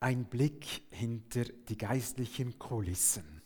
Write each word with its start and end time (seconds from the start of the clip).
ein 0.00 0.24
Blick 0.24 0.82
hinter 0.90 1.44
die 1.68 1.78
geistlichen 1.78 2.58
Kulissen. 2.58 3.42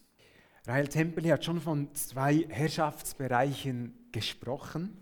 Rahel 0.66 0.88
Tempeli 0.88 1.28
hat 1.28 1.44
schon 1.44 1.60
von 1.60 1.94
zwei 1.94 2.46
Herrschaftsbereichen 2.48 3.94
gesprochen. 4.12 4.96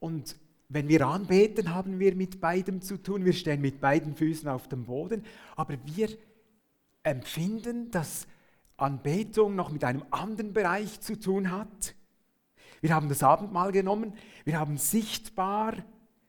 Und 0.00 0.36
wenn 0.68 0.88
wir 0.88 1.06
anbeten, 1.06 1.72
haben 1.72 1.98
wir 1.98 2.14
mit 2.14 2.40
beidem 2.40 2.82
zu 2.82 3.00
tun. 3.02 3.24
Wir 3.24 3.32
stehen 3.32 3.60
mit 3.60 3.80
beiden 3.80 4.14
Füßen 4.14 4.48
auf 4.48 4.68
dem 4.68 4.84
Boden. 4.84 5.24
Aber 5.54 5.76
wir 5.84 6.08
empfinden, 7.02 7.90
dass 7.90 8.26
Anbetung 8.76 9.54
noch 9.54 9.70
mit 9.70 9.84
einem 9.84 10.04
anderen 10.10 10.52
Bereich 10.52 11.00
zu 11.00 11.18
tun 11.18 11.50
hat. 11.50 11.94
Wir 12.80 12.94
haben 12.94 13.08
das 13.08 13.22
Abendmahl 13.22 13.72
genommen. 13.72 14.12
Wir 14.44 14.58
haben 14.58 14.76
sichtbar, 14.76 15.74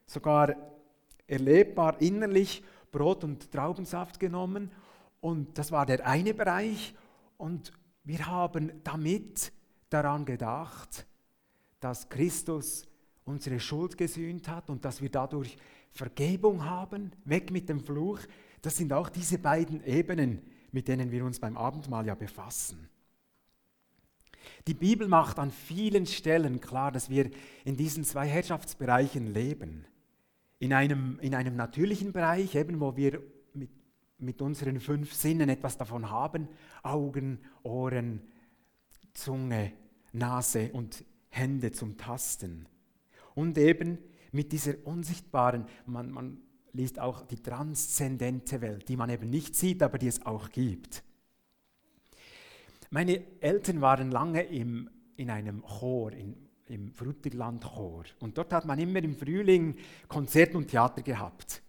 sogar 0.05 0.55
erlebbar 1.25 1.99
innerlich 1.99 2.63
Brot 2.97 3.23
und 3.23 3.51
Traubensaft 3.51 4.19
genommen. 4.19 4.71
Und 5.21 5.57
das 5.57 5.71
war 5.71 5.85
der 5.85 6.05
eine 6.05 6.33
Bereich. 6.33 6.95
Und 7.37 7.71
wir 8.03 8.25
haben 8.25 8.71
damit 8.83 9.51
daran 9.89 10.25
gedacht, 10.25 11.05
dass 11.79 12.09
Christus 12.09 12.87
unsere 13.23 13.59
Schuld 13.59 13.97
gesühnt 13.97 14.47
hat 14.47 14.69
und 14.71 14.83
dass 14.83 15.01
wir 15.01 15.09
dadurch 15.09 15.57
Vergebung 15.91 16.65
haben, 16.65 17.11
weg 17.25 17.51
mit 17.51 17.69
dem 17.69 17.81
Fluch. 17.81 18.19
Das 18.61 18.77
sind 18.77 18.91
auch 18.91 19.09
diese 19.09 19.37
beiden 19.37 19.83
Ebenen, 19.83 20.41
mit 20.71 20.87
denen 20.87 21.11
wir 21.11 21.23
uns 21.23 21.39
beim 21.39 21.55
Abendmahl 21.55 22.07
ja 22.07 22.15
befassen. 22.15 22.89
Die 24.65 24.73
Bibel 24.73 25.07
macht 25.07 25.37
an 25.37 25.51
vielen 25.51 26.07
Stellen 26.07 26.61
klar, 26.61 26.91
dass 26.91 27.09
wir 27.09 27.29
in 27.63 27.77
diesen 27.77 28.03
zwei 28.03 28.27
Herrschaftsbereichen 28.27 29.33
leben. 29.33 29.85
In 30.59 30.73
einem, 30.73 31.19
in 31.19 31.35
einem 31.35 31.55
natürlichen 31.55 32.11
Bereich, 32.11 32.55
eben 32.55 32.79
wo 32.79 32.95
wir 32.95 33.21
mit, 33.53 33.69
mit 34.17 34.41
unseren 34.41 34.79
fünf 34.79 35.13
Sinnen 35.13 35.49
etwas 35.49 35.77
davon 35.77 36.09
haben, 36.09 36.47
Augen, 36.83 37.39
Ohren, 37.63 38.21
Zunge, 39.13 39.73
Nase 40.13 40.71
und 40.73 41.03
Hände 41.29 41.71
zum 41.71 41.97
Tasten. 41.97 42.67
Und 43.35 43.57
eben 43.57 43.99
mit 44.31 44.51
dieser 44.51 44.73
unsichtbaren, 44.85 45.65
man, 45.85 46.11
man 46.11 46.37
liest 46.73 46.99
auch 46.99 47.25
die 47.25 47.41
transzendente 47.41 48.61
Welt, 48.61 48.87
die 48.89 48.97
man 48.97 49.09
eben 49.09 49.29
nicht 49.29 49.55
sieht, 49.55 49.83
aber 49.83 49.97
die 49.97 50.07
es 50.07 50.25
auch 50.25 50.49
gibt. 50.49 51.03
Meine 52.89 53.21
Eltern 53.41 53.81
waren 53.81 54.11
lange 54.11 54.43
im, 54.43 54.89
in 55.17 55.29
einem 55.29 55.61
Chor, 55.61 56.13
in, 56.13 56.46
im 56.69 56.91
Frutigland-Chor. 56.91 58.03
Und 58.19 58.37
dort 58.37 58.53
hat 58.53 58.65
man 58.65 58.79
immer 58.79 58.99
im 59.03 59.15
Frühling 59.15 59.75
Konzert 60.07 60.55
und 60.55 60.67
Theater 60.67 61.01
gehabt. 61.01 61.61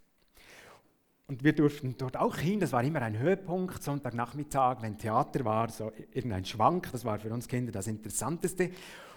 Und 1.27 1.43
wir 1.43 1.53
durften 1.53 1.95
dort 1.95 2.17
auch 2.17 2.37
hin, 2.37 2.59
das 2.59 2.71
war 2.71 2.83
immer 2.83 3.03
ein 3.03 3.19
Höhepunkt, 3.19 3.83
Sonntagnachmittag, 3.83 4.81
wenn 4.81 4.97
Theater 4.97 5.45
war, 5.45 5.69
so 5.69 5.91
irgendein 6.11 6.43
Schwank, 6.43 6.91
das 6.91 7.05
war 7.05 7.19
für 7.19 7.31
uns 7.31 7.47
Kinder 7.47 7.71
das 7.71 7.85
Interessanteste. 7.85 8.71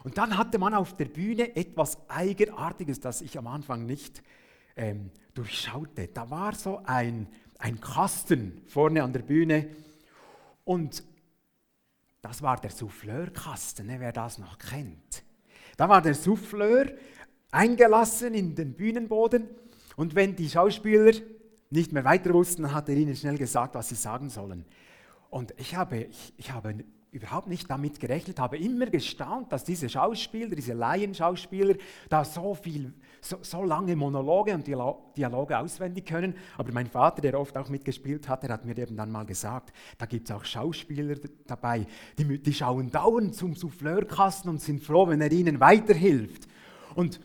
Und 0.05 0.19
dann 0.19 0.37
hatte 0.37 0.59
man 0.59 0.75
auf 0.75 0.95
der 0.95 1.07
Bühne 1.07 1.57
etwas 1.57 1.97
Eigenartiges, 2.11 3.01
das 3.01 3.23
ich 3.23 3.39
am 3.39 3.47
Anfang 3.47 3.87
nicht 3.87 4.23
ähm, 4.77 5.11
durchschaute. 5.33 6.09
Da 6.09 6.29
war 6.29 6.55
so 6.55 6.83
ein, 6.85 7.29
ein 7.59 7.81
Kasten 7.81 8.61
vorne 8.67 9.03
an 9.03 9.15
der 9.15 9.23
Bühne 9.23 9.71
und 10.65 11.03
das 12.21 12.43
war 12.43 12.57
der 12.59 12.71
Souffleurkasten, 12.71 13.87
ne, 13.87 14.01
wer 14.01 14.13
das 14.13 14.39
noch 14.39 14.59
kennt. 14.59 15.25
Da 15.77 15.89
war 15.89 16.03
der 16.03 16.15
Souffleur 16.15 16.87
eingelassen 17.51 18.35
in 18.35 18.55
den 18.55 18.75
Bühnenboden 18.75 19.49
und 19.97 20.15
wenn 20.15 20.37
die 20.37 20.49
Schauspieler 20.49 21.13
nicht 21.71 21.93
mehr 21.93 22.05
weiter 22.05 22.33
wussten, 22.35 22.73
hat 22.73 22.89
er 22.89 22.97
ihnen 22.97 23.17
schnell 23.17 23.39
gesagt, 23.39 23.75
was 23.75 23.89
sie 23.89 23.95
sagen 23.95 24.29
sollen. 24.29 24.65
Und 25.31 25.55
ich 25.57 25.75
habe, 25.75 26.05
ich, 26.05 26.35
ich 26.37 26.53
habe 26.53 26.75
überhaupt 27.13 27.47
nicht 27.47 27.69
damit 27.69 28.01
gerechnet, 28.01 28.41
habe 28.41 28.57
immer 28.57 28.87
gestaunt, 28.87 29.53
dass 29.53 29.65
diese 29.65 29.87
Schauspieler, 29.87 30.57
diese 30.57 30.73
Laienschauspieler, 30.73 31.75
da 32.09 32.25
so 32.25 32.55
viel, 32.55 32.95
so, 33.21 33.37
so 33.43 33.63
lange 33.63 33.95
Monologe 33.95 34.55
und 34.55 34.67
Dialoge 34.67 35.59
auswendig 35.59 36.07
können. 36.07 36.35
Aber 36.57 36.73
mein 36.73 36.87
Vater, 36.87 37.21
der 37.21 37.39
oft 37.39 37.57
auch 37.59 37.69
mitgespielt 37.69 38.31
hat, 38.31 38.45
der 38.45 38.51
hat 38.51 38.65
mir 38.65 38.77
eben 38.79 38.97
dann 38.97 39.13
mal 39.13 39.27
gesagt, 39.27 39.75
da 39.99 40.07
gibt 40.07 40.31
es 40.31 40.35
auch 40.35 40.45
Schauspieler 40.45 41.17
dabei, 41.47 41.87
die, 42.17 42.39
die 42.39 42.55
schauen 42.55 42.91
dauernd 42.91 43.35
zum 43.35 43.55
Souffleurkasten 43.55 44.51
und 44.51 44.63
sind 44.63 44.83
froh, 44.83 45.07
wenn 45.07 45.21
er 45.21 45.31
ihnen 45.31 45.61
weiterhilft. 45.61 46.49
Und 46.95 47.21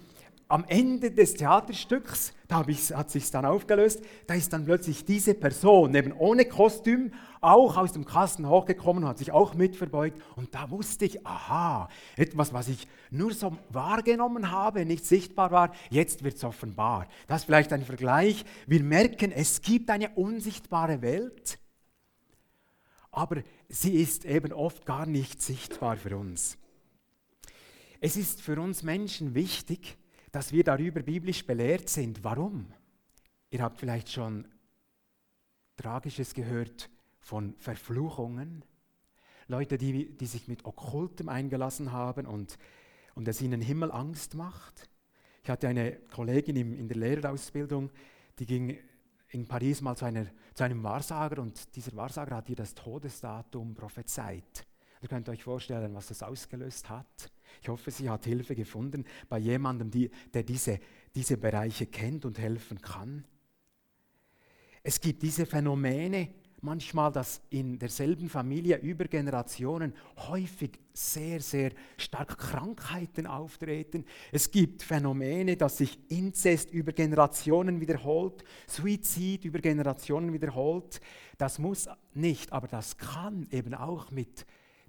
am 0.50 0.66
Ende 0.68 1.12
des 1.12 1.34
Theaterstücks, 1.34 2.34
da 2.48 2.66
hat 2.66 3.10
sich 3.10 3.32
dann 3.32 3.46
aufgelöst, 3.46 4.02
da 4.28 4.34
ist 4.34 4.52
dann 4.54 4.66
plötzlich 4.66 5.04
diese 5.06 5.34
Person, 5.34 5.94
eben 5.96 6.14
ohne 6.14 6.46
Kostüm, 6.46 7.12
auch 7.42 7.78
aus 7.78 7.94
dem 7.94 8.06
Kasten 8.06 8.48
hochgekommen, 8.48 9.06
hat 9.06 9.18
sich 9.18 9.32
auch 9.32 9.54
mitverbeugt. 9.54 10.22
Und 10.36 10.54
da 10.54 10.70
wusste 10.70 11.06
ich, 11.06 11.26
aha, 11.26 11.90
etwas, 12.16 12.54
was 12.54 12.68
ich 12.68 12.88
nur 13.10 13.34
so 13.34 13.58
wahrgenommen 13.70 14.52
habe, 14.52 14.86
nicht 14.86 15.06
sichtbar 15.06 15.52
war, 15.52 15.74
jetzt 15.90 16.24
wird 16.24 16.36
es 16.36 16.44
offenbar. 16.44 17.08
Das 17.28 17.42
ist 17.42 17.46
vielleicht 17.46 17.74
ein 17.74 17.86
Vergleich. 17.86 18.46
Wir 18.66 18.84
merken, 18.84 19.32
es 19.32 19.62
gibt 19.62 19.90
eine 19.90 20.10
unsichtbare 20.10 21.02
Welt, 21.02 21.60
aber 23.12 23.42
sie 23.70 23.96
ist 23.96 24.26
eben 24.26 24.54
oft 24.54 24.86
gar 24.86 25.06
nicht 25.06 25.42
sichtbar 25.42 25.98
für 25.98 26.18
uns. 26.18 26.58
Es 28.00 28.16
ist 28.16 28.42
für 28.42 28.60
uns 28.62 28.84
Menschen 28.84 29.34
wichtig, 29.34 29.98
dass 30.32 30.52
wir 30.52 30.64
darüber 30.64 31.02
biblisch 31.02 31.46
belehrt 31.46 31.90
sind. 31.90 32.24
Warum? 32.24 32.72
Ihr 33.50 33.62
habt 33.62 33.80
vielleicht 33.80 34.12
schon 34.12 34.48
Tragisches 35.78 36.34
gehört 36.34 36.90
von 37.28 37.56
Verfluchungen. 37.58 38.64
Leute, 39.50 39.78
die, 39.78 40.18
die 40.18 40.26
sich 40.26 40.48
mit 40.48 40.64
Okkultem 40.64 41.28
eingelassen 41.28 41.92
haben 41.92 42.26
und, 42.26 42.58
und 43.16 43.28
es 43.28 43.42
ihnen 43.42 43.60
Himmelangst 43.60 44.36
macht. 44.36 44.90
Ich 45.44 45.50
hatte 45.50 45.68
eine 45.68 45.98
Kollegin 46.10 46.56
in, 46.56 46.74
in 46.74 46.88
der 46.88 46.96
Lehrerausbildung, 46.96 47.92
die 48.40 48.46
ging 48.46 48.78
in 49.30 49.46
Paris 49.46 49.82
mal 49.82 49.98
zu, 49.98 50.06
einer, 50.06 50.28
zu 50.54 50.64
einem 50.64 50.82
Wahrsager 50.84 51.42
und 51.42 51.76
dieser 51.76 51.94
Wahrsager 51.98 52.38
hat 52.38 52.50
ihr 52.50 52.56
das 52.56 52.74
Todesdatum 52.74 53.74
prophezeit. 53.76 54.66
Ihr 55.02 55.10
könnt 55.10 55.28
euch 55.28 55.44
vorstellen, 55.44 55.94
was 55.96 56.08
das 56.08 56.24
ausgelöst 56.24 56.90
hat. 56.90 57.30
Ich 57.62 57.68
hoffe, 57.68 57.92
sie 57.92 58.10
hat 58.10 58.24
Hilfe 58.24 58.56
gefunden 58.56 59.04
bei 59.28 59.40
jemandem, 59.40 59.92
die, 59.92 60.10
der 60.34 60.44
diese, 60.44 60.80
diese 61.14 61.36
Bereiche 61.36 61.88
kennt 61.88 62.24
und 62.24 62.40
helfen 62.40 62.80
kann. 62.82 63.26
Es 64.82 65.02
gibt 65.02 65.22
diese 65.24 65.46
Phänomene, 65.46 66.30
manchmal, 66.62 67.12
dass 67.12 67.42
in 67.50 67.78
derselben 67.78 68.30
Familie 68.30 68.78
über 68.78 69.06
Generationen 69.06 69.94
häufig 70.18 70.80
sehr, 70.94 71.40
sehr 71.40 71.72
stark 71.98 72.38
Krankheiten 72.38 73.28
auftreten. 73.28 74.06
Es 74.32 74.50
gibt 74.50 74.84
Phänomene, 74.84 75.56
dass 75.56 75.78
sich 75.78 76.00
Inzest 76.10 76.72
über 76.72 76.92
Generationen 76.92 77.80
wiederholt, 77.80 78.44
Suizid 78.66 79.46
über 79.46 79.60
Generationen 79.60 80.34
wiederholt. 80.34 81.00
Das 81.38 81.60
muss 81.60 81.88
nicht, 82.14 82.52
aber 82.52 82.68
das 82.68 82.98
kann 82.98 83.48
eben 83.52 83.74
auch 83.74 84.10
mit 84.12 84.46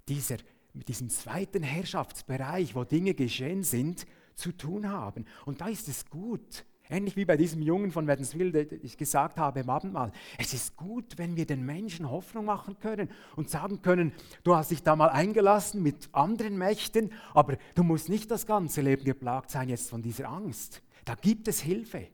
dieser, 0.07 0.37
mit 0.73 0.87
diesem 0.87 1.09
zweiten 1.09 1.61
Herrschaftsbereich, 1.61 2.73
wo 2.73 2.83
Dinge 2.83 3.13
geschehen 3.13 3.63
sind, 3.63 4.05
zu 4.35 4.51
tun 4.53 4.89
haben. 4.89 5.25
Und 5.45 5.61
da 5.61 5.67
ist 5.67 5.87
es 5.87 6.09
gut, 6.09 6.65
ähnlich 6.89 7.15
wie 7.15 7.25
bei 7.25 7.37
diesem 7.37 7.61
Jungen 7.61 7.91
von 7.91 8.07
Wädenswil, 8.07 8.51
der 8.51 8.71
ich 8.83 8.97
gesagt 8.97 9.37
habe 9.37 9.59
im 9.59 9.69
Abendmahl, 9.69 10.11
es 10.37 10.53
ist 10.53 10.75
gut, 10.75 11.17
wenn 11.17 11.35
wir 11.35 11.45
den 11.45 11.65
Menschen 11.65 12.09
Hoffnung 12.09 12.45
machen 12.45 12.77
können 12.79 13.09
und 13.35 13.49
sagen 13.49 13.81
können, 13.81 14.11
du 14.43 14.55
hast 14.55 14.71
dich 14.71 14.83
da 14.83 14.95
mal 14.95 15.09
eingelassen 15.09 15.83
mit 15.83 16.09
anderen 16.11 16.57
Mächten, 16.57 17.11
aber 17.33 17.57
du 17.75 17.83
musst 17.83 18.09
nicht 18.09 18.31
das 18.31 18.45
ganze 18.45 18.81
Leben 18.81 19.05
geplagt 19.05 19.51
sein 19.51 19.69
jetzt 19.69 19.89
von 19.89 20.01
dieser 20.01 20.29
Angst. 20.29 20.81
Da 21.05 21.15
gibt 21.15 21.47
es 21.47 21.61
Hilfe. 21.61 22.07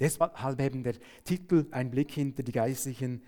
Deshalb 0.00 0.60
eben 0.60 0.82
der 0.82 0.94
Titel 1.24 1.66
Ein 1.70 1.90
Blick 1.90 2.10
hinter 2.10 2.42
die 2.42 2.52
geistlichen 2.52 3.22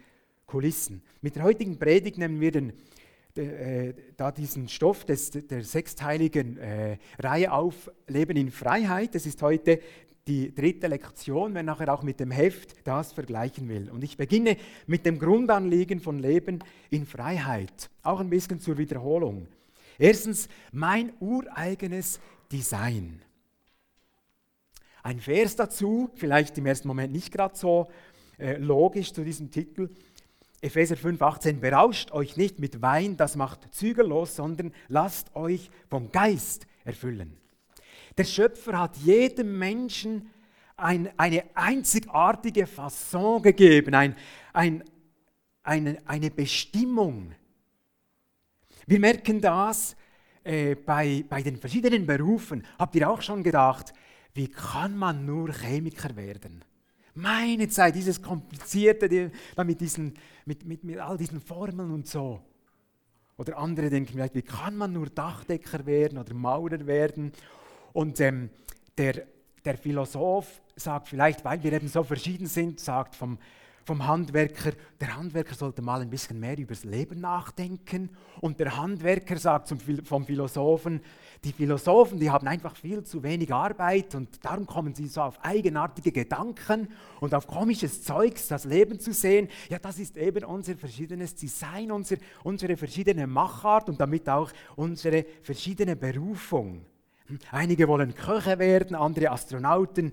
Kulissen. 0.46 1.02
Mit 1.20 1.36
der 1.36 1.44
heutigen 1.44 1.78
Predigt 1.78 2.18
nehmen 2.18 2.40
wir 2.40 2.50
den 2.50 2.72
äh, 3.36 3.94
da 4.16 4.30
diesen 4.30 4.68
Stoff 4.68 5.04
des, 5.04 5.32
der 5.32 5.64
sechsteiligen 5.64 6.56
äh, 6.56 6.98
Reihe 7.18 7.50
auf 7.50 7.90
Leben 8.06 8.36
in 8.36 8.52
Freiheit. 8.52 9.16
Das 9.16 9.26
ist 9.26 9.42
heute 9.42 9.80
die 10.26 10.54
dritte 10.54 10.86
Lektion, 10.86 11.54
wenn 11.54 11.66
nachher 11.66 11.92
auch 11.92 12.02
mit 12.02 12.18
dem 12.18 12.30
Heft 12.30 12.74
das 12.84 13.12
vergleichen 13.12 13.68
will. 13.68 13.90
Und 13.90 14.02
ich 14.02 14.16
beginne 14.16 14.56
mit 14.86 15.04
dem 15.04 15.18
Grundanliegen 15.18 16.00
von 16.00 16.18
Leben 16.18 16.60
in 16.90 17.04
Freiheit. 17.06 17.90
Auch 18.02 18.20
ein 18.20 18.30
bisschen 18.30 18.60
zur 18.60 18.78
Wiederholung. 18.78 19.46
Erstens, 19.98 20.48
mein 20.72 21.12
ureigenes 21.20 22.20
Design. 22.50 23.20
Ein 25.02 25.20
Vers 25.20 25.56
dazu, 25.56 26.10
vielleicht 26.14 26.56
im 26.56 26.66
ersten 26.66 26.88
Moment 26.88 27.12
nicht 27.12 27.30
gerade 27.30 27.56
so 27.56 27.88
äh, 28.38 28.56
logisch 28.56 29.12
zu 29.12 29.22
diesem 29.22 29.50
Titel. 29.50 29.90
Epheser 30.62 30.96
5,18, 30.96 31.60
berauscht 31.60 32.10
euch 32.12 32.38
nicht 32.38 32.58
mit 32.58 32.80
Wein, 32.80 33.18
das 33.18 33.36
macht 33.36 33.74
zügellos, 33.74 34.36
sondern 34.36 34.72
lasst 34.88 35.36
euch 35.36 35.70
vom 35.90 36.10
Geist 36.10 36.66
erfüllen. 36.84 37.36
Der 38.16 38.24
Schöpfer 38.24 38.78
hat 38.78 38.96
jedem 38.98 39.58
Menschen 39.58 40.30
ein, 40.76 41.10
eine 41.16 41.44
einzigartige 41.54 42.66
Fasson 42.66 43.42
gegeben, 43.42 43.94
ein, 43.94 44.16
ein, 44.52 44.84
eine, 45.62 45.98
eine 46.06 46.30
Bestimmung. 46.30 47.32
Wir 48.86 49.00
merken 49.00 49.40
das 49.40 49.96
äh, 50.42 50.74
bei, 50.74 51.24
bei 51.28 51.42
den 51.42 51.56
verschiedenen 51.56 52.06
Berufen. 52.06 52.64
Habt 52.78 52.94
ihr 52.96 53.08
auch 53.08 53.22
schon 53.22 53.42
gedacht, 53.42 53.92
wie 54.34 54.48
kann 54.48 54.96
man 54.96 55.24
nur 55.24 55.52
Chemiker 55.52 56.14
werden? 56.16 56.64
Meine 57.14 57.68
Zeit, 57.68 57.94
dieses 57.94 58.20
Komplizierte, 58.20 59.30
mit, 59.64 59.80
diesen, 59.80 60.14
mit, 60.44 60.64
mit, 60.64 60.82
mit 60.82 60.98
all 60.98 61.16
diesen 61.16 61.40
Formeln 61.40 61.92
und 61.92 62.08
so. 62.08 62.42
Oder 63.36 63.56
andere 63.56 63.88
denken 63.88 64.12
vielleicht, 64.12 64.34
wie 64.34 64.42
kann 64.42 64.76
man 64.76 64.92
nur 64.92 65.06
Dachdecker 65.06 65.86
werden 65.86 66.18
oder 66.18 66.34
Maurer 66.34 66.86
werden? 66.86 67.32
Und 67.94 68.20
ähm, 68.20 68.50
der, 68.98 69.22
der 69.64 69.78
Philosoph 69.78 70.60
sagt 70.74 71.08
vielleicht, 71.08 71.44
weil 71.44 71.62
wir 71.62 71.72
eben 71.72 71.86
so 71.86 72.02
verschieden 72.02 72.48
sind, 72.48 72.80
sagt 72.80 73.14
vom, 73.14 73.38
vom 73.84 74.04
Handwerker, 74.04 74.72
der 75.00 75.16
Handwerker 75.16 75.54
sollte 75.54 75.80
mal 75.80 76.00
ein 76.00 76.10
bisschen 76.10 76.40
mehr 76.40 76.58
über 76.58 76.74
das 76.74 76.82
Leben 76.82 77.20
nachdenken. 77.20 78.10
Und 78.40 78.58
der 78.58 78.76
Handwerker 78.76 79.36
sagt 79.36 79.68
zum, 79.68 79.78
vom 79.78 80.26
Philosophen, 80.26 81.02
die 81.44 81.52
Philosophen, 81.52 82.18
die 82.18 82.30
haben 82.32 82.48
einfach 82.48 82.74
viel 82.74 83.04
zu 83.04 83.22
wenig 83.22 83.54
Arbeit 83.54 84.16
und 84.16 84.44
darum 84.44 84.66
kommen 84.66 84.92
sie 84.94 85.06
so 85.06 85.20
auf 85.20 85.38
eigenartige 85.44 86.10
Gedanken 86.10 86.88
und 87.20 87.32
auf 87.32 87.46
komisches 87.46 88.02
Zeugs, 88.02 88.48
das 88.48 88.64
Leben 88.64 88.98
zu 88.98 89.12
sehen. 89.12 89.48
Ja, 89.68 89.78
das 89.78 90.00
ist 90.00 90.16
eben 90.16 90.42
unser 90.42 90.74
verschiedenes 90.74 91.36
Design, 91.36 91.92
unser, 91.92 92.16
unsere 92.42 92.76
verschiedene 92.76 93.28
Machart 93.28 93.88
und 93.88 94.00
damit 94.00 94.28
auch 94.28 94.50
unsere 94.74 95.24
verschiedene 95.42 95.94
Berufung. 95.94 96.86
Einige 97.50 97.88
wollen 97.88 98.14
Köche 98.14 98.58
werden, 98.58 98.94
andere 98.94 99.30
Astronauten. 99.30 100.12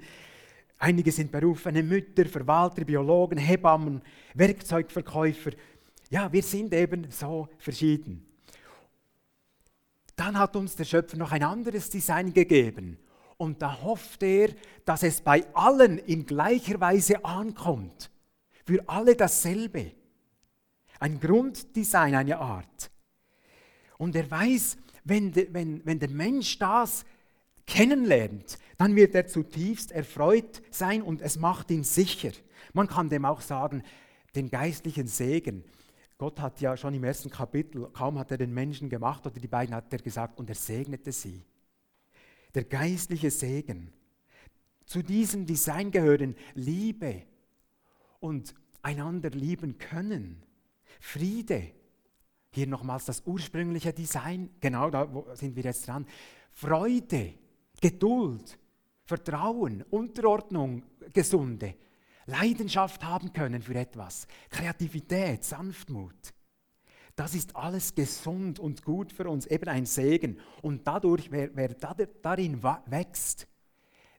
Einige 0.77 1.11
sind 1.11 1.31
berufene 1.31 1.83
Mütter, 1.83 2.25
Verwalter, 2.25 2.85
Biologen, 2.85 3.37
Hebammen, 3.37 4.01
Werkzeugverkäufer. 4.33 5.51
Ja, 6.09 6.31
wir 6.31 6.41
sind 6.41 6.73
eben 6.73 7.11
so 7.11 7.49
verschieden. 7.57 8.25
Dann 10.15 10.37
hat 10.37 10.55
uns 10.55 10.75
der 10.75 10.85
Schöpfer 10.85 11.17
noch 11.17 11.31
ein 11.31 11.43
anderes 11.43 11.89
Design 11.89 12.33
gegeben. 12.33 12.97
Und 13.37 13.61
da 13.61 13.81
hofft 13.81 14.21
er, 14.23 14.49
dass 14.85 15.03
es 15.03 15.21
bei 15.21 15.45
allen 15.55 15.97
in 15.97 16.25
gleicher 16.25 16.79
Weise 16.79 17.25
ankommt. 17.25 18.11
Für 18.65 18.87
alle 18.87 19.15
dasselbe. 19.15 19.91
Ein 20.99 21.19
Grunddesign, 21.19 22.13
eine 22.13 22.37
Art. 22.37 22.91
Und 23.97 24.15
er 24.15 24.29
weiß, 24.29 24.77
wenn, 25.03 25.36
wenn, 25.36 25.86
wenn 25.86 26.00
der 26.00 26.09
Mensch 26.09 26.57
das 26.59 27.06
kennenlernt, 27.65 28.57
dann 28.77 28.95
wird 28.95 29.15
er 29.15 29.27
zutiefst 29.27 29.92
erfreut 29.92 30.62
sein 30.71 31.01
und 31.01 31.21
es 31.21 31.38
macht 31.38 31.71
ihn 31.71 31.83
sicher. 31.83 32.31
Man 32.74 32.88
kann 32.88 33.09
dem 33.09 33.25
auch 33.25 33.42
sagen, 33.42 33.83
den 34.36 34.50
geistlichen 34.50 35.07
Segen. 35.07 35.63
Gott 36.18 36.39
hat 36.39 36.62
ja 36.62 36.77
schon 36.77 36.94
im 36.94 37.03
ersten 37.03 37.30
Kapitel, 37.30 37.88
kaum 37.94 38.19
hat 38.19 38.31
er 38.31 38.38
den 38.38 38.53
Menschen 38.53 38.89
gemacht 38.89 39.25
oder 39.25 39.39
die 39.39 39.48
beiden 39.48 39.74
hat 39.74 39.92
er 39.92 40.00
gesagt 40.00 40.39
und 40.39 40.50
er 40.50 40.56
segnete 40.56 41.12
sie. 41.12 41.44
Der 42.53 42.63
geistliche 42.63 43.31
Segen. 43.31 43.92
Zu 44.86 45.01
diesem 45.01 45.45
Design 45.45 45.89
gehören 45.89 46.36
Liebe 46.53 47.24
und 48.19 48.53
einander 48.81 49.30
lieben 49.30 49.77
können, 49.77 50.44
Friede, 51.00 51.71
hier 52.53 52.68
nochmals 52.68 53.06
das 53.06 53.24
ursprüngliche 53.25 53.94
Design, 53.94 54.50
genau 54.59 54.89
da 54.89 55.07
sind 55.36 55.56
wir 55.56 55.63
jetzt 55.63 55.88
dran. 55.88 56.06
Freude, 56.51 57.33
Geduld, 57.80 58.59
Vertrauen, 59.06 59.83
Unterordnung, 59.89 60.83
gesunde, 61.13 61.75
Leidenschaft 62.25 63.03
haben 63.03 63.33
können 63.33 63.62
für 63.62 63.75
etwas, 63.75 64.27
Kreativität, 64.50 65.44
Sanftmut. 65.44 66.33
Das 67.15 67.36
ist 67.36 67.56
alles 67.56 67.94
gesund 67.94 68.59
und 68.59 68.83
gut 68.83 69.12
für 69.12 69.30
uns, 69.30 69.45
eben 69.45 69.68
ein 69.68 69.86
Segen. 69.86 70.39
Und 70.62 70.88
dadurch, 70.88 71.31
wer, 71.31 71.50
wer 71.56 71.69
darin 71.69 72.63
wächst, 72.63 73.48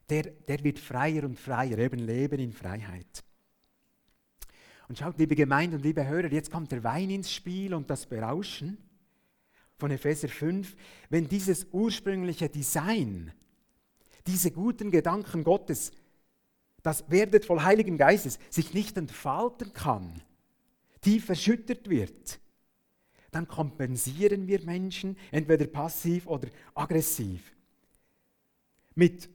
der, 0.09 0.23
der 0.23 0.63
wird 0.63 0.79
freier 0.79 1.23
und 1.23 1.39
freier, 1.39 1.77
eben 1.79 1.99
Leben 1.99 2.39
in 2.39 2.51
Freiheit. 2.51 3.23
Und 4.93 4.99
schaut, 4.99 5.17
liebe 5.17 5.35
Gemeinde 5.35 5.75
und 5.77 5.81
liebe 5.81 6.05
Hörer, 6.05 6.31
jetzt 6.31 6.51
kommt 6.51 6.71
der 6.71 6.83
Wein 6.83 7.09
ins 7.09 7.33
Spiel 7.33 7.73
und 7.73 7.89
das 7.89 8.05
Berauschen 8.05 8.77
von 9.75 9.89
Epheser 9.89 10.27
5. 10.27 10.75
Wenn 11.09 11.27
dieses 11.27 11.65
ursprüngliche 11.71 12.47
Design, 12.47 13.33
diese 14.27 14.51
guten 14.51 14.91
Gedanken 14.91 15.43
Gottes, 15.43 15.93
das 16.83 17.09
werdet 17.09 17.43
voll 17.45 17.61
Heiligen 17.61 17.97
Geistes, 17.97 18.37
sich 18.51 18.75
nicht 18.75 18.95
entfalten 18.95 19.73
kann, 19.73 20.21
tief 21.01 21.25
verschüttet 21.25 21.89
wird, 21.89 22.39
dann 23.31 23.47
kompensieren 23.47 24.45
wir 24.45 24.63
Menschen 24.63 25.17
entweder 25.31 25.65
passiv 25.65 26.27
oder 26.27 26.49
aggressiv. 26.75 27.55
Mit 28.93 29.27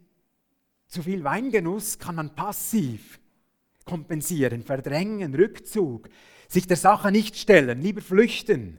zu 0.86 1.02
viel 1.02 1.24
Weingenuss 1.24 1.98
kann 1.98 2.14
man 2.14 2.32
passiv 2.32 3.18
kompensieren, 3.88 4.62
verdrängen, 4.62 5.34
Rückzug, 5.34 6.10
sich 6.46 6.66
der 6.66 6.76
Sache 6.76 7.10
nicht 7.10 7.36
stellen, 7.36 7.80
lieber 7.80 8.02
flüchten, 8.02 8.78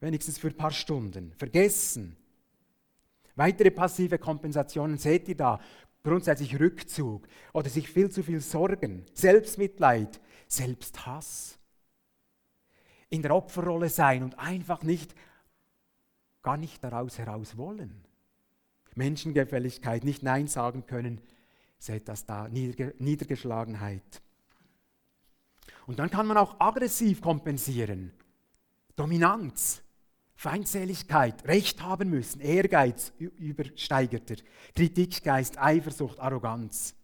wenigstens 0.00 0.38
für 0.38 0.48
ein 0.48 0.56
paar 0.56 0.72
Stunden, 0.72 1.32
vergessen. 1.36 2.16
Weitere 3.36 3.70
passive 3.70 4.18
Kompensationen 4.18 4.98
seht 4.98 5.28
ihr 5.28 5.36
da, 5.36 5.60
grundsätzlich 6.02 6.58
Rückzug 6.58 7.28
oder 7.52 7.68
sich 7.68 7.88
viel 7.88 8.10
zu 8.10 8.24
viel 8.24 8.40
Sorgen, 8.40 9.06
Selbstmitleid, 9.14 10.20
Selbsthass. 10.48 11.58
In 13.08 13.22
der 13.22 13.34
Opferrolle 13.34 13.88
sein 13.88 14.24
und 14.24 14.38
einfach 14.38 14.82
nicht, 14.82 15.14
gar 16.42 16.56
nicht 16.56 16.82
daraus 16.82 17.18
heraus 17.18 17.56
wollen. 17.56 18.04
Menschengefälligkeit, 18.96 20.02
nicht 20.04 20.22
Nein 20.22 20.48
sagen 20.48 20.86
können, 20.86 21.20
seht 21.78 22.08
das 22.08 22.26
da, 22.26 22.48
Niedergeschlagenheit. 22.48 24.22
Und 25.90 25.98
dann 25.98 26.08
kann 26.08 26.28
man 26.28 26.36
auch 26.36 26.54
aggressiv 26.60 27.20
kompensieren. 27.20 28.12
Dominanz, 28.94 29.82
Feindseligkeit, 30.36 31.44
Recht 31.48 31.82
haben 31.82 32.10
müssen, 32.10 32.40
Ehrgeiz 32.40 33.12
übersteigerter, 33.18 34.36
Kritikgeist, 34.76 35.58
Eifersucht, 35.58 36.20
Arroganz. 36.20 36.94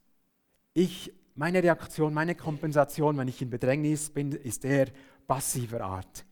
Ich, 0.73 1.13
meine 1.35 1.65
Reaktion, 1.65 2.15
meine 2.15 2.37
Kompensation, 2.37 3.19
wenn 3.19 3.27
ich 3.27 3.43
in 3.43 3.51
Bedrängnis 3.51 4.09
bin, 4.09 4.31
ist 4.31 4.65
eher 4.65 4.87
passiver 5.27 5.81
Art. 5.81 6.25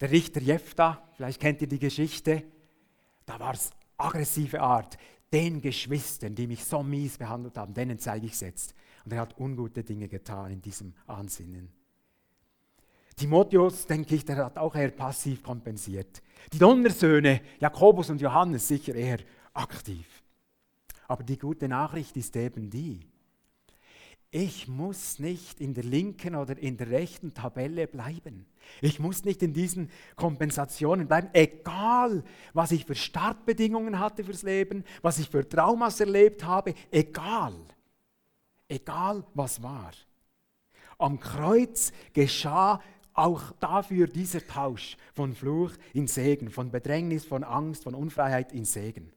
Der 0.00 0.10
Richter 0.10 0.40
Jephtha, 0.40 1.00
vielleicht 1.12 1.40
kennt 1.40 1.62
ihr 1.62 1.68
die 1.68 1.78
Geschichte, 1.78 2.42
da 3.24 3.38
war 3.38 3.54
es 3.54 3.70
aggressive 3.96 4.60
Art. 4.60 4.98
Den 5.32 5.60
Geschwistern, 5.60 6.34
die 6.34 6.48
mich 6.48 6.64
so 6.64 6.82
mies 6.82 7.18
behandelt 7.18 7.56
haben, 7.56 7.72
denen 7.72 8.00
zeige 8.00 8.26
ich 8.26 8.32
es 8.32 8.40
jetzt. 8.40 8.74
Und 9.04 9.12
er 9.12 9.20
hat 9.20 9.38
ungute 9.38 9.82
Dinge 9.82 10.08
getan 10.08 10.52
in 10.52 10.60
diesem 10.60 10.94
Ansinnen. 11.06 11.70
Timotheus, 13.16 13.86
denke 13.86 14.14
ich, 14.14 14.24
der 14.24 14.36
hat 14.36 14.56
auch 14.56 14.74
eher 14.74 14.90
passiv 14.90 15.42
kompensiert. 15.42 16.22
Die 16.52 16.58
Donnersöhne, 16.58 17.42
Jakobus 17.58 18.10
und 18.10 18.20
Johannes, 18.20 18.66
sicher 18.66 18.94
eher 18.94 19.18
aktiv. 19.52 20.22
Aber 21.06 21.22
die 21.22 21.38
gute 21.38 21.68
Nachricht 21.68 22.16
ist 22.16 22.34
eben 22.36 22.70
die, 22.70 23.00
ich 24.32 24.68
muss 24.68 25.18
nicht 25.18 25.60
in 25.60 25.74
der 25.74 25.82
linken 25.82 26.36
oder 26.36 26.56
in 26.56 26.76
der 26.76 26.88
rechten 26.88 27.34
Tabelle 27.34 27.88
bleiben. 27.88 28.46
Ich 28.80 29.00
muss 29.00 29.24
nicht 29.24 29.42
in 29.42 29.52
diesen 29.52 29.90
Kompensationen 30.14 31.08
bleiben, 31.08 31.30
egal 31.32 32.22
was 32.52 32.70
ich 32.70 32.86
für 32.86 32.94
Startbedingungen 32.94 33.98
hatte 33.98 34.22
fürs 34.22 34.44
Leben, 34.44 34.84
was 35.02 35.18
ich 35.18 35.28
für 35.28 35.48
Traumas 35.48 35.98
erlebt 35.98 36.44
habe, 36.44 36.74
egal 36.92 37.54
egal 38.70 39.24
was 39.34 39.62
war. 39.62 39.92
Am 40.98 41.18
Kreuz 41.18 41.92
geschah 42.12 42.80
auch 43.12 43.52
dafür 43.60 44.06
dieser 44.06 44.46
Tausch 44.46 44.96
von 45.14 45.34
Fluch 45.34 45.72
in 45.92 46.06
Segen, 46.06 46.50
von 46.50 46.70
Bedrängnis, 46.70 47.24
von 47.24 47.44
Angst, 47.44 47.84
von 47.84 47.94
Unfreiheit 47.94 48.52
in 48.52 48.64
Segen. 48.64 49.12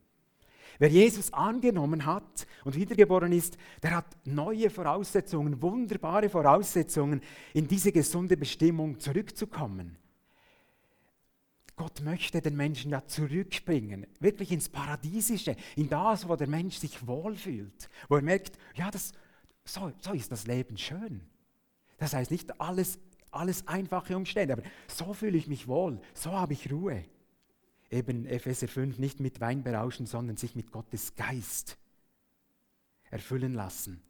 Wer 0.79 0.89
Jesus 0.89 1.31
angenommen 1.31 2.05
hat 2.05 2.47
und 2.65 2.75
wiedergeboren 2.75 3.31
ist, 3.31 3.57
der 3.81 3.95
hat 3.95 4.17
neue 4.25 4.69
Voraussetzungen, 4.69 5.61
wunderbare 5.61 6.29
Voraussetzungen, 6.29 7.21
in 7.53 7.67
diese 7.67 7.91
gesunde 7.91 8.35
Bestimmung 8.37 8.99
zurückzukommen. 8.99 9.97
Gott 11.75 12.01
möchte 12.01 12.41
den 12.41 12.55
Menschen 12.55 12.91
ja 12.91 13.05
zurückbringen, 13.05 14.05
wirklich 14.19 14.51
ins 14.51 14.69
Paradiesische, 14.69 15.55
in 15.75 15.89
das, 15.89 16.27
wo 16.27 16.35
der 16.35 16.47
Mensch 16.47 16.77
sich 16.77 17.07
wohlfühlt, 17.07 17.89
wo 18.09 18.15
er 18.15 18.21
merkt, 18.21 18.57
ja, 18.75 18.91
das, 18.91 19.13
so, 19.65 19.91
so 19.99 20.13
ist 20.13 20.31
das 20.31 20.47
Leben 20.47 20.77
schön. 20.77 21.21
Das 21.97 22.13
heißt 22.13 22.31
nicht 22.31 22.59
alles, 22.59 22.99
alles 23.31 23.67
einfache 23.67 24.15
Umstände, 24.15 24.53
aber 24.53 24.63
so 24.87 25.13
fühle 25.13 25.37
ich 25.37 25.47
mich 25.47 25.67
wohl, 25.67 26.01
so 26.13 26.31
habe 26.31 26.53
ich 26.53 26.71
Ruhe. 26.71 27.05
Eben 27.89 28.25
Epheser 28.25 28.67
5, 28.67 28.97
nicht 28.97 29.19
mit 29.19 29.39
Wein 29.39 29.63
berauschen, 29.63 30.05
sondern 30.05 30.35
sich 30.35 30.55
mit 30.55 30.71
Gottes 30.71 31.15
Geist 31.15 31.77
erfüllen 33.11 33.53
lassen. 33.53 34.01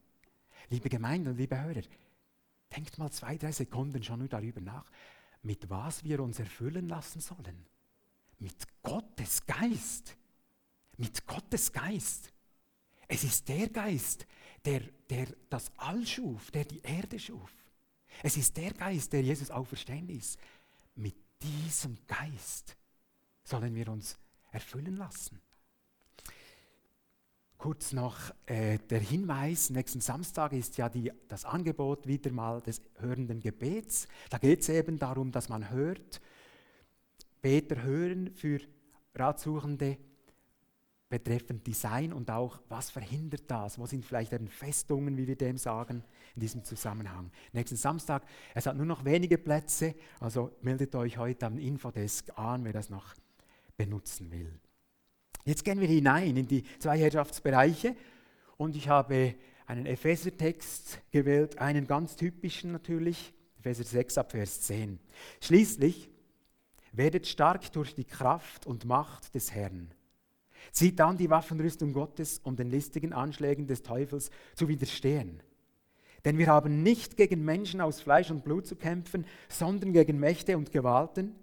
Liebe 0.70 0.90
Gemeinde 0.90 1.32
und 1.32 1.38
liebe 1.38 1.62
Hörer, 1.62 1.82
denkt 2.76 2.98
mal 2.98 3.12
zwei, 3.12 3.38
drei 3.38 3.52
Sekunden 3.52 4.02
schon 4.02 4.20
nur 4.20 4.30
darüber 4.30 4.62
nach, 4.62 4.90
mit 5.42 5.70
was 5.70 6.04
wir 6.04 6.22
uns 6.22 6.40
erfüllen 6.40 6.88
lassen 6.88 7.20
sollen. 7.20 7.66
Mit 8.40 8.56
Gottes 8.82 9.46
Geist. 9.46 10.16
Mit 10.98 11.28
Gottes 11.28 11.72
Geist. 11.72 12.32
Es 13.08 13.24
ist 13.24 13.48
der 13.50 13.68
Geist, 13.70 14.26
der, 14.66 14.82
der 15.10 15.28
das 15.50 15.72
All 15.78 16.06
schuf, 16.06 16.52
der 16.52 16.66
die 16.66 16.82
Erde 16.82 17.20
schuf. 17.20 17.52
Es 18.22 18.38
ist 18.38 18.56
der 18.58 18.72
Geist, 18.74 19.12
der 19.14 19.22
Jesus 19.22 19.52
auferstehen 19.52 20.08
ließ. 20.08 20.38
Mit 20.96 21.16
diesem 21.42 21.98
Geist 22.08 22.78
sollen 23.44 23.74
wir 23.76 23.90
uns 23.90 24.18
erfüllen 24.52 24.98
lassen. 24.98 25.42
Kurz 27.58 27.94
noch 27.94 28.18
äh, 28.46 28.78
der 28.78 29.00
Hinweis, 29.00 29.70
nächsten 29.70 30.02
Samstag 30.02 30.52
ist 30.52 30.78
ja 30.78 30.90
die, 30.90 31.12
das 31.30 31.46
Angebot 31.46 32.06
wieder 32.08 32.30
mal 32.32 32.62
des 32.62 32.82
hörenden 33.00 33.40
Gebets. 33.40 34.08
Da 34.30 34.38
geht 34.38 34.62
es 34.62 34.70
eben 34.70 35.00
darum, 35.00 35.32
dass 35.32 35.48
man 35.48 35.70
hört, 35.70 36.20
Beter 37.42 37.82
hören 37.82 38.34
für 38.36 38.60
Ratsuchende 39.16 39.98
betreffend 41.14 41.68
Design 41.68 42.12
und 42.12 42.32
auch, 42.32 42.60
was 42.70 42.90
verhindert 42.90 43.44
das? 43.46 43.78
Wo 43.78 43.86
sind 43.86 44.04
vielleicht 44.04 44.34
eben 44.34 44.48
Festungen, 44.48 45.16
wie 45.16 45.28
wir 45.28 45.36
dem 45.36 45.60
sagen, 45.60 46.04
in 46.34 46.42
diesem 46.42 46.64
Zusammenhang? 46.64 47.30
Nächsten 47.52 47.76
Samstag, 47.76 48.24
es 48.56 48.66
hat 48.66 48.76
nur 48.76 48.88
noch 48.88 49.06
wenige 49.06 49.38
Plätze, 49.38 49.94
also 50.20 50.50
meldet 50.64 50.96
euch 50.96 51.20
heute 51.20 51.46
am 51.46 51.60
Infodesk 51.60 52.36
an, 52.36 52.66
wer 52.66 52.74
das 52.74 52.90
noch 52.90 53.14
benutzen 53.78 54.32
will. 54.32 54.60
Jetzt 55.46 55.64
gehen 55.64 55.80
wir 55.80 55.88
hinein 55.88 56.36
in 56.36 56.48
die 56.48 56.64
zwei 56.80 56.98
Herrschaftsbereiche 56.98 57.96
und 58.58 58.76
ich 58.76 58.90
habe 58.90 59.36
einen 59.68 59.86
Epheser-Text 59.86 61.00
gewählt, 61.12 61.60
einen 61.60 61.86
ganz 61.86 62.16
typischen 62.16 62.72
natürlich, 62.72 63.36
Epheser 63.60 63.84
6 63.84 64.18
ab 64.18 64.32
Vers 64.32 64.62
10. 64.62 64.98
Schließlich 65.42 66.10
werdet 66.92 67.28
stark 67.28 67.72
durch 67.74 67.94
die 67.94 68.04
Kraft 68.04 68.66
und 68.66 68.86
Macht 68.86 69.36
des 69.36 69.52
Herrn. 69.52 69.94
Zieht 70.72 71.00
dann 71.00 71.18
die 71.18 71.30
Waffenrüstung 71.30 71.94
Gottes, 71.94 72.40
um 72.44 72.56
den 72.56 72.70
listigen 72.70 73.14
Anschlägen 73.14 73.68
des 73.68 73.84
Teufels 73.84 74.30
zu 74.56 74.68
widerstehen. 74.68 75.42
Denn 76.26 76.38
wir 76.38 76.48
haben 76.48 76.84
nicht 76.84 77.18
gegen 77.18 77.44
Menschen 77.44 77.82
aus 77.82 78.02
Fleisch 78.02 78.32
und 78.32 78.44
Blut 78.44 78.66
zu 78.66 78.76
kämpfen, 78.76 79.26
sondern 79.50 79.94
gegen 79.94 80.20
Mächte 80.20 80.58
und 80.58 80.72
Gewalten, 80.72 81.36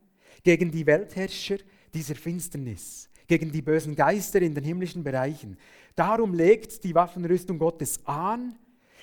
gegen 0.43 0.71
die 0.71 0.87
Weltherrscher 0.87 1.59
dieser 1.93 2.15
Finsternis 2.15 3.11
gegen 3.31 3.53
die 3.53 3.63
bösen 3.63 3.95
Geister 3.95 4.43
in 4.43 4.57
den 4.57 4.65
himmlischen 4.65 5.05
Bereichen. 5.05 5.57
Darum 5.95 6.35
legt 6.35 6.83
die 6.83 6.97
Waffenrüstung 6.97 7.61
Gottes 7.61 8.05
an, 8.05 8.59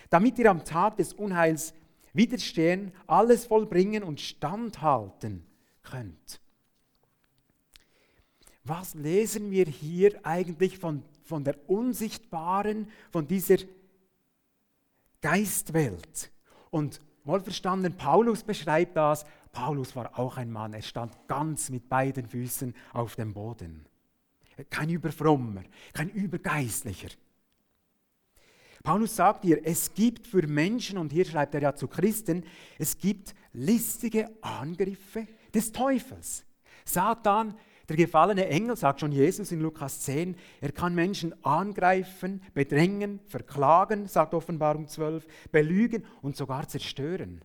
damit 0.10 0.38
ihr 0.38 0.52
am 0.52 0.66
Tag 0.66 0.98
des 0.98 1.14
Unheils 1.14 1.74
widerstehen, 2.12 2.92
alles 3.08 3.46
vollbringen 3.46 4.04
und 4.04 4.20
standhalten 4.20 5.46
könnt. 5.82 6.42
Was 8.68 8.94
lesen 8.94 9.52
wir 9.52 9.66
hier 9.66 10.20
eigentlich 10.24 10.78
von, 10.78 11.04
von 11.24 11.44
der 11.44 11.56
unsichtbaren, 11.70 12.90
von 13.12 13.28
dieser 13.28 13.58
Geistwelt? 15.22 16.32
Und 16.70 17.00
wohlverstanden, 17.24 17.96
Paulus 17.96 18.44
beschreibt 18.44 18.98
das. 18.98 19.26
Paulus 19.52 19.96
war 19.96 20.20
auch 20.20 20.38
ein 20.38 20.52
Mann, 20.52 20.74
er 20.74 20.82
stand 20.82 21.14
ganz 21.28 21.70
mit 21.70 21.88
beiden 21.90 22.28
Füßen 22.28 22.76
auf 22.94 23.16
dem 23.16 23.34
Boden 23.34 23.88
kein 24.66 24.90
Überfrommer, 24.90 25.64
kein 25.94 26.10
Übergeistlicher. 26.10 27.10
Paulus 28.84 29.16
sagt 29.16 29.44
hier, 29.44 29.60
es 29.66 29.94
gibt 29.94 30.28
für 30.28 30.48
Menschen, 30.48 30.98
und 30.98 31.12
hier 31.12 31.26
schreibt 31.26 31.54
er 31.56 31.62
ja 31.62 31.76
zu 31.76 31.88
Christen, 31.88 32.44
es 32.78 32.98
gibt 32.98 33.36
listige 33.54 34.30
Angriffe 34.42 35.28
des 35.54 35.72
Teufels. 35.72 36.46
Satan, 36.86 37.56
der 37.88 37.96
gefallene 37.96 38.48
Engel, 38.48 38.76
sagt 38.76 39.00
schon 39.00 39.12
Jesus 39.12 39.52
in 39.52 39.62
Lukas 39.62 40.02
10, 40.02 40.36
er 40.60 40.72
kann 40.72 40.94
Menschen 40.94 41.34
angreifen, 41.46 42.42
bedrängen, 42.54 43.20
verklagen, 43.28 44.08
sagt 44.08 44.34
Offenbarung 44.34 44.88
12, 44.88 45.26
belügen 45.52 46.06
und 46.22 46.36
sogar 46.36 46.68
zerstören. 46.68 47.42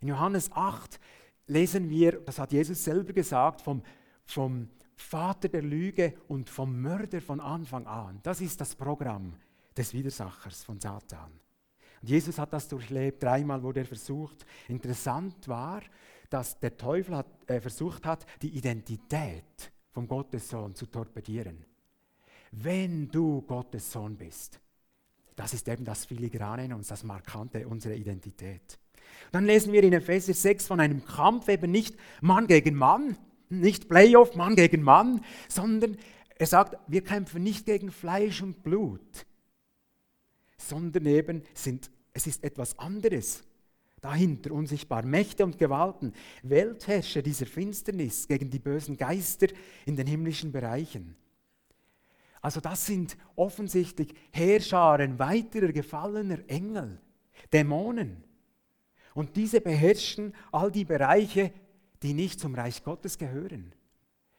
In 0.00 0.08
Johannes 0.08 0.50
8 0.52 0.98
lesen 1.46 1.88
wir, 1.88 2.20
das 2.20 2.38
hat 2.38 2.52
Jesus 2.52 2.82
selber 2.82 3.12
gesagt, 3.12 3.60
vom, 3.60 3.82
vom 4.24 4.68
Vater 4.96 5.48
der 5.48 5.62
Lüge 5.62 6.14
und 6.26 6.50
vom 6.50 6.80
Mörder 6.80 7.20
von 7.20 7.40
Anfang 7.40 7.86
an. 7.86 8.18
Das 8.22 8.40
ist 8.40 8.60
das 8.60 8.74
Programm 8.74 9.34
des 9.76 9.94
Widersachers 9.94 10.64
von 10.64 10.80
Satan. 10.80 11.30
Und 12.02 12.08
Jesus 12.08 12.38
hat 12.38 12.52
das 12.52 12.68
durchlebt, 12.68 13.22
dreimal 13.22 13.62
wurde 13.62 13.80
er 13.80 13.86
versucht. 13.86 14.44
Interessant 14.68 15.46
war, 15.46 15.82
dass 16.30 16.58
der 16.58 16.76
Teufel 16.76 17.16
hat, 17.16 17.26
äh, 17.46 17.60
versucht 17.60 18.04
hat, 18.04 18.26
die 18.42 18.56
Identität 18.56 19.72
vom 19.96 20.06
Gottessohn 20.06 20.74
zu 20.74 20.84
torpedieren. 20.84 21.64
Wenn 22.52 23.08
du 23.08 23.40
Gottes 23.40 23.90
Sohn 23.90 24.14
bist, 24.14 24.60
das 25.34 25.54
ist 25.54 25.66
eben 25.68 25.86
das 25.86 26.04
Filigrane 26.04 26.66
in 26.66 26.74
uns, 26.74 26.88
das 26.88 27.02
Markante 27.02 27.66
unserer 27.66 27.94
Identität. 27.94 28.78
Dann 29.32 29.46
lesen 29.46 29.72
wir 29.72 29.82
in 29.82 29.94
Epheser 29.94 30.34
6 30.34 30.66
von 30.66 30.80
einem 30.80 31.02
Kampf 31.02 31.48
eben 31.48 31.70
nicht 31.70 31.96
Mann 32.20 32.46
gegen 32.46 32.74
Mann, 32.74 33.16
nicht 33.48 33.88
Playoff, 33.88 34.36
Mann 34.36 34.54
gegen 34.54 34.82
Mann, 34.82 35.24
sondern 35.48 35.96
er 36.38 36.46
sagt, 36.46 36.76
wir 36.86 37.02
kämpfen 37.02 37.42
nicht 37.42 37.64
gegen 37.64 37.90
Fleisch 37.90 38.42
und 38.42 38.62
Blut, 38.62 39.24
sondern 40.58 41.06
eben 41.06 41.42
sind, 41.54 41.90
es 42.12 42.26
ist 42.26 42.44
etwas 42.44 42.78
anderes. 42.78 43.44
Dahinter 44.06 44.52
unsichtbar 44.52 45.04
Mächte 45.04 45.44
und 45.44 45.58
Gewalten, 45.58 46.12
Weltherrscher 46.44 47.22
dieser 47.22 47.46
Finsternis 47.46 48.28
gegen 48.28 48.48
die 48.48 48.60
bösen 48.60 48.96
Geister 48.96 49.48
in 49.84 49.96
den 49.96 50.06
himmlischen 50.06 50.52
Bereichen. 50.52 51.16
Also 52.40 52.60
das 52.60 52.86
sind 52.86 53.16
offensichtlich 53.34 54.14
Heerscharen 54.30 55.18
weiterer 55.18 55.72
gefallener 55.72 56.38
Engel, 56.46 57.00
Dämonen. 57.52 58.22
Und 59.12 59.34
diese 59.34 59.60
beherrschen 59.60 60.32
all 60.52 60.70
die 60.70 60.84
Bereiche 60.84 61.52
die 62.00 62.14
nicht 62.14 62.38
zum 62.38 62.54
Reich 62.54 62.84
Gottes 62.84 63.18
gehören. 63.18 63.74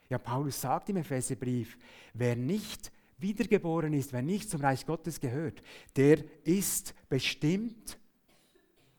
Ja, 0.07 0.17
Paulus 0.17 0.61
sagt 0.61 0.87
im 0.87 0.95
Epheserbrief, 0.95 1.77
wer 2.13 2.37
nicht 2.37 2.89
wiedergeboren 3.17 3.91
ist, 3.91 4.13
wer 4.13 4.21
nicht 4.21 4.49
zum 4.49 4.61
Reich 4.61 4.85
Gottes 4.85 5.19
gehört, 5.19 5.61
der 5.97 6.23
ist 6.45 6.93
bestimmt 7.09 7.97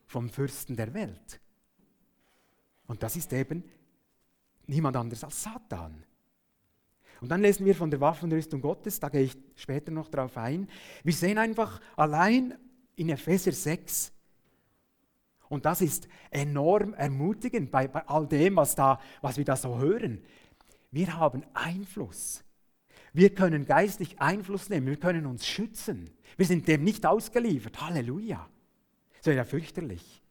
vom 0.09 0.29
Fürsten 0.29 0.75
der 0.75 0.93
Welt. 0.95 1.41
Und 2.89 3.03
das 3.05 3.15
ist 3.15 3.33
eben 3.33 3.63
niemand 4.67 4.97
anderes 4.97 5.23
als 5.23 5.41
Satan. 5.41 6.03
Und 7.21 7.29
dann 7.29 7.43
lesen 7.43 7.65
wir 7.65 7.77
von 7.77 7.91
der 7.91 8.01
Waffenrüstung 8.01 8.61
Gottes, 8.61 8.99
da 8.99 9.09
gehe 9.09 9.23
ich 9.23 9.37
später 9.55 9.93
noch 9.93 10.09
drauf 10.09 10.37
ein. 10.37 10.69
Wir 11.05 11.13
sehen 11.13 11.39
einfach 11.39 11.81
allein 11.97 12.59
in 12.97 13.09
Epheser 13.11 13.53
6, 13.53 14.13
und 15.49 15.65
das 15.65 15.81
ist 15.81 16.09
enorm 16.31 16.95
ermutigend 16.95 17.71
bei, 17.71 17.89
bei 17.89 18.07
all 18.07 18.27
dem, 18.27 18.57
was, 18.57 18.75
da, 18.75 19.01
was 19.23 19.39
wir 19.39 19.45
da 19.45 19.57
so 19.57 19.79
hören. 19.79 20.23
Wir 20.91 21.17
haben 21.17 21.43
Einfluss. 21.55 22.45
Wir 23.13 23.35
können 23.35 23.65
geistlich 23.65 24.21
Einfluss 24.21 24.69
nehmen. 24.69 24.87
Wir 24.87 24.99
können 24.99 25.27
uns 25.27 25.47
schützen. 25.47 26.11
Wir 26.37 26.47
sind 26.47 26.69
dem 26.69 26.85
nicht 26.85 27.07
ausgeliefert. 27.07 27.81
Halleluja. 27.81 28.47
Das 29.19 29.27
wäre 29.27 29.39
ja 29.39 29.45
fürchterlich. 29.45 30.23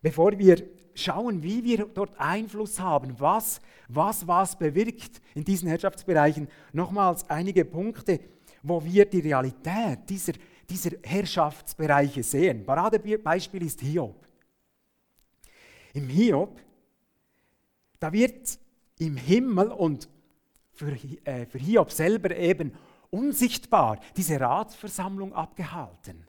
Bevor 0.00 0.38
wir 0.38 0.62
schauen, 0.94 1.42
wie 1.42 1.64
wir 1.64 1.86
dort 1.86 2.18
Einfluss 2.18 2.80
haben, 2.80 3.18
was 3.18 3.60
was, 3.88 4.26
was 4.26 4.58
bewirkt 4.58 5.20
in 5.34 5.44
diesen 5.44 5.68
Herrschaftsbereichen, 5.68 6.48
nochmals 6.72 7.28
einige 7.28 7.64
Punkte, 7.64 8.20
wo 8.62 8.82
wir 8.84 9.04
die 9.04 9.20
Realität 9.20 10.00
dieser 10.08 10.32
dieser 10.68 10.92
Herrschaftsbereiche 11.02 12.22
sehen. 12.22 12.64
Paradebeispiel 12.64 13.62
ist 13.62 13.80
Hiob. 13.80 14.26
Im 15.92 16.08
Hiob, 16.08 16.58
da 17.98 18.12
wird 18.12 18.58
im 18.98 19.16
Himmel 19.16 19.68
und 19.68 20.08
für, 20.72 20.96
äh, 21.24 21.46
für 21.46 21.58
Hiob 21.58 21.90
selber 21.90 22.34
eben 22.34 22.72
unsichtbar 23.10 24.00
diese 24.16 24.40
Ratsversammlung 24.40 25.34
abgehalten. 25.34 26.26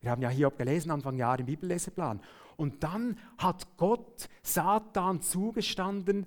Wir 0.00 0.10
haben 0.10 0.22
ja 0.22 0.28
Hiob 0.28 0.56
gelesen, 0.56 0.90
Anfang 0.90 1.16
Jahr 1.16 1.38
im 1.38 1.46
Bibelleseplan. 1.46 2.20
Und 2.56 2.82
dann 2.82 3.18
hat 3.38 3.76
Gott 3.76 4.28
Satan 4.42 5.22
zugestanden, 5.22 6.26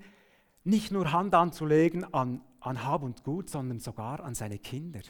nicht 0.63 0.91
nur 0.91 1.11
Hand 1.11 1.33
anzulegen 1.33 2.13
an, 2.13 2.41
an 2.59 2.83
Hab 2.85 3.03
und 3.03 3.23
Gut, 3.23 3.49
sondern 3.49 3.79
sogar 3.79 4.21
an 4.21 4.35
seine 4.35 4.59
Kinder. 4.59 5.01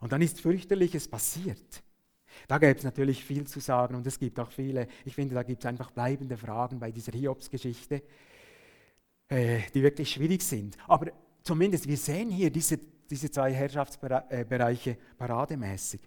Und 0.00 0.12
dann 0.12 0.22
ist 0.22 0.40
fürchterliches 0.40 1.08
passiert. 1.08 1.82
Da 2.48 2.58
gäbe 2.58 2.78
es 2.78 2.84
natürlich 2.84 3.24
viel 3.24 3.46
zu 3.46 3.60
sagen 3.60 3.94
und 3.94 4.06
es 4.06 4.18
gibt 4.18 4.40
auch 4.40 4.50
viele, 4.50 4.88
ich 5.04 5.14
finde, 5.14 5.34
da 5.34 5.42
gibt 5.42 5.62
es 5.62 5.66
einfach 5.66 5.90
bleibende 5.90 6.36
Fragen 6.36 6.80
bei 6.80 6.90
dieser 6.90 7.12
Hiobs-Geschichte, 7.12 8.02
äh, 9.28 9.60
die 9.72 9.82
wirklich 9.82 10.10
schwierig 10.10 10.42
sind. 10.42 10.76
Aber 10.88 11.12
zumindest, 11.42 11.86
wir 11.86 11.96
sehen 11.96 12.30
hier 12.30 12.50
diese, 12.50 12.78
diese 13.08 13.30
zwei 13.30 13.52
Herrschaftsbereiche 13.52 14.98
parademäßig. 15.16 16.00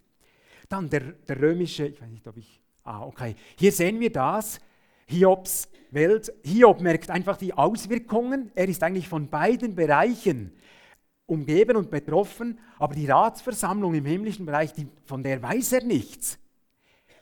Dann 0.70 0.90
der, 0.90 1.02
der 1.02 1.42
römische, 1.42 1.88
ich 1.88 2.02
weiß 2.02 2.10
nicht, 2.10 2.28
ob 2.28 2.38
ich 2.38 2.62
Ah, 2.88 3.04
okay. 3.04 3.36
Hier 3.60 3.74
sehen 3.74 4.00
wir 4.00 4.10
das. 4.10 4.62
Hiobs 5.08 5.68
Welt. 5.92 6.32
Hiob 6.44 6.80
merkt 6.80 7.10
einfach 7.10 7.36
die 7.36 7.54
Auswirkungen. 7.54 8.50
Er 8.56 8.70
ist 8.70 8.82
eigentlich 8.82 9.10
von 9.10 9.30
beiden 9.30 9.76
Bereichen 9.76 10.54
umgeben 11.26 11.76
und 11.76 11.92
betroffen, 11.92 12.58
aber 12.80 12.96
die 12.96 13.06
Ratsversammlung 13.06 13.94
im 13.94 14.06
himmlischen 14.06 14.46
Bereich, 14.46 14.72
die, 14.72 14.88
von 15.04 15.22
der 15.22 15.42
weiß 15.42 15.74
er 15.74 15.84
nichts. 15.84 16.40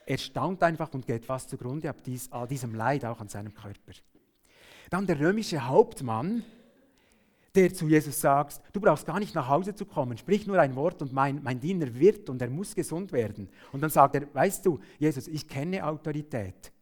Er 0.06 0.18
staunt 0.18 0.62
einfach 0.62 0.94
und 0.94 1.04
geht 1.04 1.24
fast 1.24 1.50
zugrunde 1.50 1.90
ab 1.90 1.96
dies, 2.04 2.30
all 2.30 2.46
diesem 2.46 2.72
Leid 2.72 3.04
auch 3.04 3.20
an 3.20 3.28
seinem 3.28 3.52
Körper. 3.52 3.92
Dann 4.88 5.04
der 5.04 5.18
römische 5.18 5.66
Hauptmann, 5.66 6.44
der 7.56 7.72
zu 7.72 7.88
Jesus 7.88 8.20
sagt, 8.20 8.60
du 8.72 8.80
brauchst 8.80 9.06
gar 9.06 9.18
nicht 9.18 9.34
nach 9.34 9.48
Hause 9.48 9.74
zu 9.74 9.86
kommen, 9.86 10.18
sprich 10.18 10.46
nur 10.46 10.60
ein 10.60 10.76
Wort 10.76 11.02
und 11.02 11.12
mein, 11.12 11.42
mein 11.42 11.58
Diener 11.58 11.92
wird 11.94 12.28
und 12.30 12.40
er 12.42 12.50
muss 12.50 12.74
gesund 12.74 13.12
werden. 13.12 13.48
Und 13.72 13.80
dann 13.80 13.90
sagt 13.90 14.14
er, 14.14 14.32
weißt 14.34 14.64
du, 14.66 14.78
Jesus, 14.98 15.26
ich 15.26 15.48
kenne 15.48 15.84
Autorität. 15.84 16.72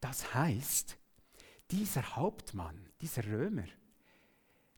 Das 0.00 0.34
heißt, 0.34 0.98
dieser 1.70 2.16
Hauptmann, 2.16 2.76
dieser 3.00 3.24
Römer, 3.24 3.64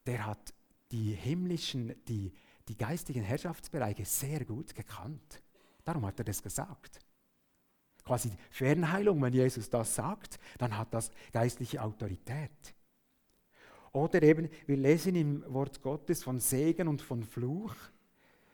der 0.07 0.27
hat 0.27 0.55
die 0.93 1.13
himmlischen, 1.13 1.95
die, 2.07 2.33
die 2.69 2.77
geistigen 2.77 3.23
Herrschaftsbereiche 3.23 4.05
sehr 4.05 4.45
gut 4.45 4.75
gekannt. 4.75 5.43
Darum 5.85 6.07
hat 6.07 6.19
er 6.19 6.25
das 6.25 6.43
gesagt. 6.43 7.01
Quasi 8.05 8.31
Fernheilung, 8.51 9.21
wenn 9.23 9.33
Jesus 9.33 9.69
das 9.69 9.95
sagt, 9.97 10.39
dann 10.59 10.77
hat 10.77 10.95
das 10.95 11.11
geistliche 11.33 11.83
Autorität. 11.83 12.76
Oder 13.97 14.23
eben, 14.25 14.51
wir 14.67 14.77
lesen 14.77 15.15
im 15.15 15.43
Wort 15.55 15.81
Gottes 15.81 16.23
von 16.23 16.39
Segen 16.39 16.87
und 16.87 17.01
von 17.01 17.23
Fluch. 17.23 17.75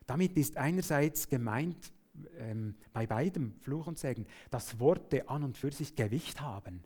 Damit 0.07 0.37
ist 0.37 0.57
einerseits 0.57 1.29
gemeint, 1.29 1.93
ähm, 2.39 2.77
bei 2.93 3.09
beidem, 3.09 3.59
Fluch 3.59 3.89
und 3.89 3.99
Segen, 3.99 4.25
dass 4.53 4.79
Worte 4.79 5.29
an 5.29 5.43
und 5.43 5.59
für 5.59 5.73
sich 5.73 5.97
Gewicht 5.97 6.41
haben. 6.41 6.85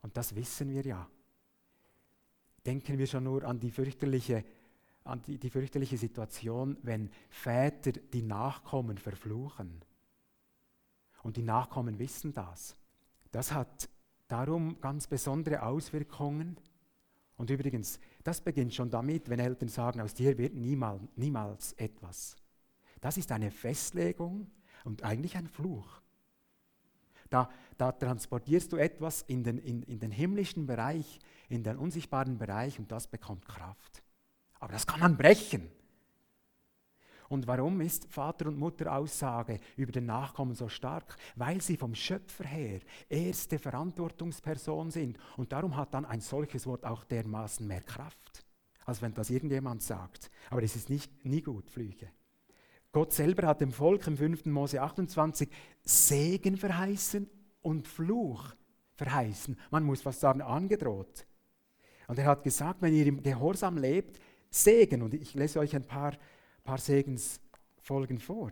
Und 0.00 0.16
das 0.16 0.34
wissen 0.34 0.70
wir 0.70 0.80
ja. 0.86 1.10
Denken 2.64 2.96
wir 2.96 3.06
schon 3.06 3.24
nur 3.24 3.44
an 3.44 3.60
die 3.60 3.70
fürchterliche, 3.70 4.42
an 5.04 5.20
die, 5.20 5.36
die 5.36 5.50
fürchterliche 5.50 5.98
Situation, 5.98 6.78
wenn 6.84 7.10
Väter 7.28 7.92
die 7.92 8.22
Nachkommen 8.22 8.96
verfluchen. 8.96 9.84
Und 11.22 11.36
die 11.36 11.42
Nachkommen 11.42 11.98
wissen 11.98 12.32
das. 12.32 12.78
Das 13.30 13.52
hat 13.52 13.90
darum 14.26 14.80
ganz 14.80 15.06
besondere 15.06 15.64
Auswirkungen. 15.64 16.56
Und 17.36 17.50
übrigens, 17.50 18.00
das 18.24 18.40
beginnt 18.40 18.74
schon 18.74 18.90
damit, 18.90 19.28
wenn 19.28 19.38
Eltern 19.38 19.68
sagen, 19.68 20.00
aus 20.00 20.14
dir 20.14 20.36
wird 20.38 20.54
niemals, 20.54 21.02
niemals 21.16 21.72
etwas. 21.74 22.36
Das 23.00 23.18
ist 23.18 23.30
eine 23.30 23.50
Festlegung 23.50 24.50
und 24.84 25.02
eigentlich 25.02 25.36
ein 25.36 25.46
Fluch. 25.46 26.00
Da, 27.28 27.50
da 27.76 27.92
transportierst 27.92 28.72
du 28.72 28.76
etwas 28.76 29.22
in 29.22 29.42
den, 29.42 29.58
in, 29.58 29.82
in 29.82 29.98
den 29.98 30.10
himmlischen 30.10 30.66
Bereich, 30.66 31.18
in 31.48 31.62
den 31.62 31.76
unsichtbaren 31.76 32.38
Bereich 32.38 32.78
und 32.78 32.90
das 32.90 33.06
bekommt 33.08 33.46
Kraft. 33.46 34.02
Aber 34.60 34.72
das 34.72 34.86
kann 34.86 35.00
man 35.00 35.16
brechen. 35.16 35.68
Und 37.28 37.46
warum 37.46 37.80
ist 37.80 38.06
Vater- 38.12 38.46
und 38.46 38.58
Mutteraussage 38.58 39.58
über 39.76 39.92
den 39.92 40.06
Nachkommen 40.06 40.54
so 40.54 40.68
stark? 40.68 41.16
Weil 41.34 41.60
sie 41.60 41.76
vom 41.76 41.94
Schöpfer 41.94 42.44
her 42.44 42.80
erste 43.08 43.58
Verantwortungsperson 43.58 44.90
sind. 44.90 45.18
Und 45.36 45.52
darum 45.52 45.76
hat 45.76 45.94
dann 45.94 46.04
ein 46.04 46.20
solches 46.20 46.66
Wort 46.66 46.84
auch 46.84 47.04
dermaßen 47.04 47.66
mehr 47.66 47.82
Kraft, 47.82 48.44
als 48.84 49.02
wenn 49.02 49.14
das 49.14 49.30
irgendjemand 49.30 49.82
sagt. 49.82 50.30
Aber 50.50 50.62
es 50.62 50.76
ist 50.76 50.90
nicht, 50.90 51.24
nie 51.24 51.42
gut, 51.42 51.70
Flüche. 51.70 52.10
Gott 52.92 53.12
selber 53.12 53.48
hat 53.48 53.60
dem 53.60 53.72
Volk 53.72 54.06
im 54.06 54.16
5. 54.16 54.46
Mose 54.46 54.80
28 54.80 55.50
Segen 55.82 56.56
verheißen 56.56 57.28
und 57.60 57.86
Fluch 57.86 58.54
verheißen. 58.94 59.58
Man 59.70 59.84
muss 59.84 60.00
fast 60.00 60.20
sagen, 60.20 60.40
angedroht. 60.40 61.26
Und 62.08 62.18
er 62.18 62.26
hat 62.26 62.44
gesagt, 62.44 62.82
wenn 62.82 62.94
ihr 62.94 63.06
im 63.06 63.22
Gehorsam 63.22 63.76
lebt, 63.76 64.18
Segen. 64.48 65.02
Und 65.02 65.14
ich 65.14 65.34
lese 65.34 65.58
euch 65.58 65.74
ein 65.74 65.84
paar, 65.84 66.16
paar 66.66 66.78
Segensfolgen 66.78 68.18
vor. 68.18 68.50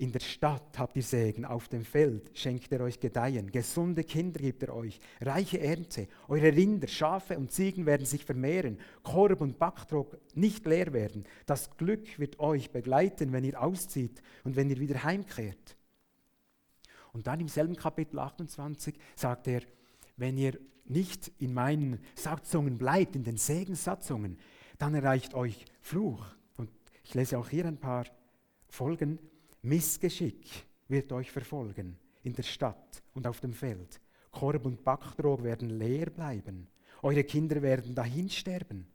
In 0.00 0.12
der 0.12 0.20
Stadt 0.20 0.78
habt 0.78 0.94
ihr 0.94 1.02
Segen, 1.02 1.44
auf 1.44 1.66
dem 1.66 1.84
Feld 1.84 2.30
schenkt 2.38 2.70
er 2.70 2.82
euch 2.82 3.00
Gedeihen, 3.00 3.50
gesunde 3.50 4.04
Kinder 4.04 4.38
gibt 4.38 4.62
er 4.62 4.72
euch, 4.72 5.00
reiche 5.20 5.58
Ernte, 5.58 6.06
eure 6.28 6.54
Rinder, 6.54 6.86
Schafe 6.86 7.36
und 7.36 7.50
Ziegen 7.50 7.84
werden 7.84 8.06
sich 8.06 8.24
vermehren, 8.24 8.78
Korb 9.02 9.40
und 9.40 9.58
Backtrog 9.58 10.16
nicht 10.34 10.64
leer 10.66 10.92
werden. 10.92 11.24
Das 11.46 11.76
Glück 11.76 12.16
wird 12.20 12.38
euch 12.38 12.70
begleiten, 12.70 13.32
wenn 13.32 13.42
ihr 13.42 13.60
auszieht 13.60 14.22
und 14.44 14.54
wenn 14.54 14.70
ihr 14.70 14.78
wieder 14.78 15.02
heimkehrt. 15.02 15.76
Und 17.12 17.26
dann 17.26 17.40
im 17.40 17.48
selben 17.48 17.74
Kapitel 17.74 18.20
28 18.20 18.94
sagt 19.16 19.48
er, 19.48 19.62
wenn 20.16 20.38
ihr 20.38 20.60
nicht 20.84 21.32
in 21.38 21.52
meinen 21.52 21.98
Satzungen 22.14 22.78
bleibt, 22.78 23.16
in 23.16 23.24
den 23.24 23.36
Segenssatzungen, 23.36 24.38
dann 24.78 24.94
erreicht 24.94 25.34
euch 25.34 25.64
Fluch. 25.80 26.37
Ich 27.08 27.14
lese 27.14 27.38
auch 27.38 27.48
hier 27.48 27.64
ein 27.64 27.78
paar 27.78 28.04
Folgen. 28.68 29.18
Missgeschick 29.62 30.46
wird 30.88 31.10
euch 31.10 31.30
verfolgen 31.30 31.96
in 32.22 32.34
der 32.34 32.42
Stadt 32.42 33.02
und 33.14 33.26
auf 33.26 33.40
dem 33.40 33.54
Feld. 33.54 33.98
Korb 34.30 34.66
und 34.66 34.84
Backtrog 34.84 35.42
werden 35.42 35.70
leer 35.70 36.10
bleiben. 36.10 36.68
Eure 37.00 37.24
Kinder 37.24 37.62
werden 37.62 37.94
dahin 37.94 38.28
sterben. 38.28 38.86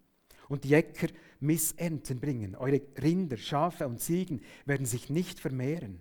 Und 0.47 0.63
die 0.63 0.75
Äcker 0.75 1.07
Missernten 1.39 2.19
bringen. 2.19 2.55
Eure 2.55 2.83
Rinder, 3.01 3.37
Schafe 3.37 3.87
und 3.87 3.99
Ziegen 3.99 4.41
werden 4.65 4.85
sich 4.85 5.09
nicht 5.09 5.39
vermehren. 5.39 5.99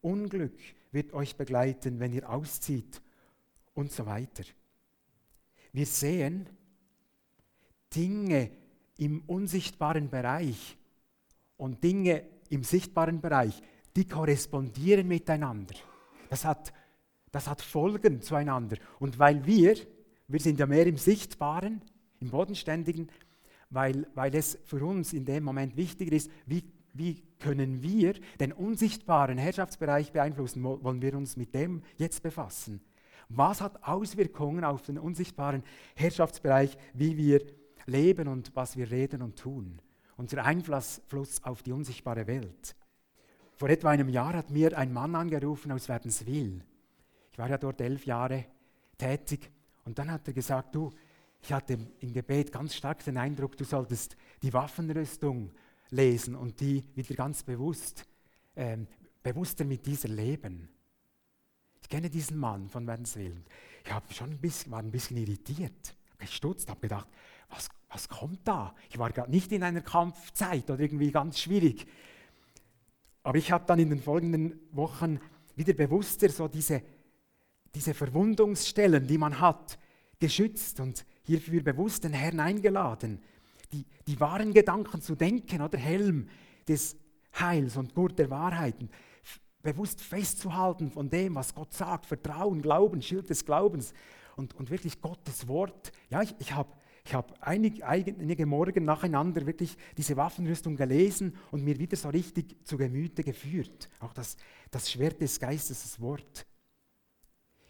Unglück 0.00 0.58
wird 0.90 1.12
euch 1.12 1.36
begleiten, 1.36 2.00
wenn 2.00 2.12
ihr 2.12 2.28
auszieht 2.28 3.00
und 3.72 3.92
so 3.92 4.04
weiter. 4.04 4.42
Wir 5.72 5.86
sehen 5.86 6.48
Dinge 7.94 8.50
im 8.98 9.22
unsichtbaren 9.28 10.10
Bereich 10.10 10.76
und 11.56 11.82
Dinge 11.82 12.22
im 12.50 12.62
sichtbaren 12.62 13.20
Bereich 13.20 13.62
die 13.96 14.06
korrespondieren 14.06 15.08
miteinander. 15.08 15.74
Das 16.28 16.44
hat, 16.44 16.72
das 17.32 17.48
hat 17.48 17.62
Folgen 17.62 18.20
zueinander. 18.20 18.76
Und 18.98 19.18
weil 19.18 19.44
wir, 19.46 19.74
wir 20.28 20.40
sind 20.40 20.60
ja 20.60 20.66
mehr 20.66 20.86
im 20.86 20.98
Sichtbaren, 20.98 21.80
im 22.20 22.30
Bodenständigen, 22.30 23.08
weil, 23.70 24.06
weil 24.14 24.34
es 24.34 24.58
für 24.64 24.84
uns 24.84 25.12
in 25.12 25.24
dem 25.24 25.44
Moment 25.44 25.76
wichtiger 25.76 26.14
ist, 26.14 26.30
wie, 26.44 26.64
wie 26.92 27.22
können 27.38 27.82
wir 27.82 28.14
den 28.38 28.52
unsichtbaren 28.52 29.38
Herrschaftsbereich 29.38 30.12
beeinflussen, 30.12 30.62
wollen 30.62 31.02
wir 31.02 31.14
uns 31.16 31.36
mit 31.36 31.54
dem 31.54 31.82
jetzt 31.96 32.22
befassen. 32.22 32.80
Was 33.28 33.60
hat 33.60 33.82
Auswirkungen 33.82 34.62
auf 34.62 34.82
den 34.82 34.98
unsichtbaren 34.98 35.64
Herrschaftsbereich, 35.96 36.76
wie 36.94 37.16
wir 37.16 37.44
leben 37.86 38.28
und 38.28 38.54
was 38.54 38.76
wir 38.76 38.90
reden 38.90 39.22
und 39.22 39.36
tun? 39.36 39.80
Unser 40.16 40.44
Einfluss 40.44 41.00
auf 41.42 41.62
die 41.62 41.72
unsichtbare 41.72 42.26
Welt. 42.26 42.74
Vor 43.56 43.68
etwa 43.68 43.90
einem 43.90 44.08
Jahr 44.08 44.34
hat 44.34 44.50
mir 44.50 44.76
ein 44.76 44.92
Mann 44.92 45.14
angerufen 45.14 45.72
aus 45.72 45.88
Wärdenswil. 45.88 46.62
Ich 47.32 47.38
war 47.38 47.48
ja 47.48 47.58
dort 47.58 47.80
elf 47.80 48.06
Jahre 48.06 48.46
tätig 48.98 49.50
und 49.84 49.98
dann 49.98 50.10
hat 50.10 50.26
er 50.26 50.34
gesagt, 50.34 50.74
du, 50.74 50.90
ich 51.42 51.52
hatte 51.52 51.78
im 52.00 52.12
Gebet 52.12 52.50
ganz 52.50 52.74
stark 52.74 53.04
den 53.04 53.16
Eindruck, 53.16 53.56
du 53.56 53.64
solltest 53.64 54.16
die 54.42 54.52
Waffenrüstung 54.52 55.52
lesen 55.90 56.34
und 56.34 56.60
die 56.60 56.84
wieder 56.94 57.14
ganz 57.14 57.42
bewusst, 57.42 58.06
ähm, 58.56 58.86
bewusster 59.22 59.64
mit 59.64 59.86
dieser 59.86 60.08
leben. 60.08 60.68
Ich 61.82 61.88
kenne 61.88 62.10
diesen 62.10 62.38
Mann 62.38 62.68
von 62.68 62.86
Wärdenswil. 62.86 63.44
Ich 63.84 63.92
habe 63.92 64.12
schon 64.12 64.30
ein 64.30 64.38
bisschen, 64.38 64.72
war 64.72 64.80
ein 64.80 64.90
bisschen 64.90 65.18
irritiert, 65.18 65.94
gestutzt, 66.18 66.68
habe 66.68 66.80
gedacht, 66.80 67.08
was, 67.48 67.68
was 67.88 68.08
kommt 68.08 68.46
da? 68.46 68.74
Ich 68.90 68.98
war 68.98 69.10
gerade 69.10 69.30
nicht 69.30 69.52
in 69.52 69.62
einer 69.62 69.80
Kampfzeit 69.80 70.70
oder 70.70 70.80
irgendwie 70.80 71.10
ganz 71.10 71.38
schwierig. 71.38 71.86
Aber 73.22 73.38
ich 73.38 73.50
habe 73.50 73.64
dann 73.66 73.78
in 73.78 73.90
den 73.90 74.00
folgenden 74.00 74.60
Wochen 74.72 75.20
wieder 75.56 75.72
bewusster 75.72 76.28
so 76.28 76.48
diese, 76.48 76.82
diese 77.74 77.94
Verwundungsstellen, 77.94 79.06
die 79.06 79.18
man 79.18 79.40
hat, 79.40 79.78
geschützt 80.18 80.80
und 80.80 81.04
hierfür 81.22 81.62
bewusst 81.62 82.04
den 82.04 82.12
Herrn 82.12 82.40
eingeladen, 82.40 83.20
die, 83.72 83.84
die 84.06 84.20
wahren 84.20 84.52
Gedanken 84.52 85.02
zu 85.02 85.14
denken 85.14 85.60
oder 85.60 85.78
Helm 85.78 86.28
des 86.68 86.96
Heils 87.38 87.76
und 87.76 87.94
Gurt 87.94 88.18
der 88.18 88.30
Wahrheiten, 88.30 88.88
bewusst 89.62 90.00
festzuhalten 90.00 90.90
von 90.90 91.10
dem, 91.10 91.34
was 91.34 91.54
Gott 91.54 91.74
sagt, 91.74 92.06
Vertrauen, 92.06 92.62
Glauben, 92.62 93.02
Schild 93.02 93.28
des 93.28 93.44
Glaubens 93.44 93.92
und, 94.36 94.54
und 94.54 94.70
wirklich 94.70 95.00
Gottes 95.00 95.48
Wort. 95.48 95.90
Ja, 96.08 96.22
ich, 96.22 96.34
ich 96.38 96.52
habe 96.52 96.72
ich 97.06 97.14
habe 97.14 97.32
einige, 97.40 97.86
einige 97.86 98.46
Morgen 98.46 98.84
nacheinander 98.84 99.46
wirklich 99.46 99.76
diese 99.96 100.16
Waffenrüstung 100.16 100.74
gelesen 100.74 101.36
und 101.52 101.62
mir 101.62 101.78
wieder 101.78 101.96
so 101.96 102.08
richtig 102.08 102.56
zu 102.66 102.76
Gemüte 102.76 103.22
geführt. 103.22 103.88
Auch 104.00 104.12
das, 104.12 104.36
das 104.72 104.90
Schwert 104.90 105.20
des 105.20 105.38
Geistes, 105.38 105.82
das 105.82 106.00
Wort. 106.00 106.44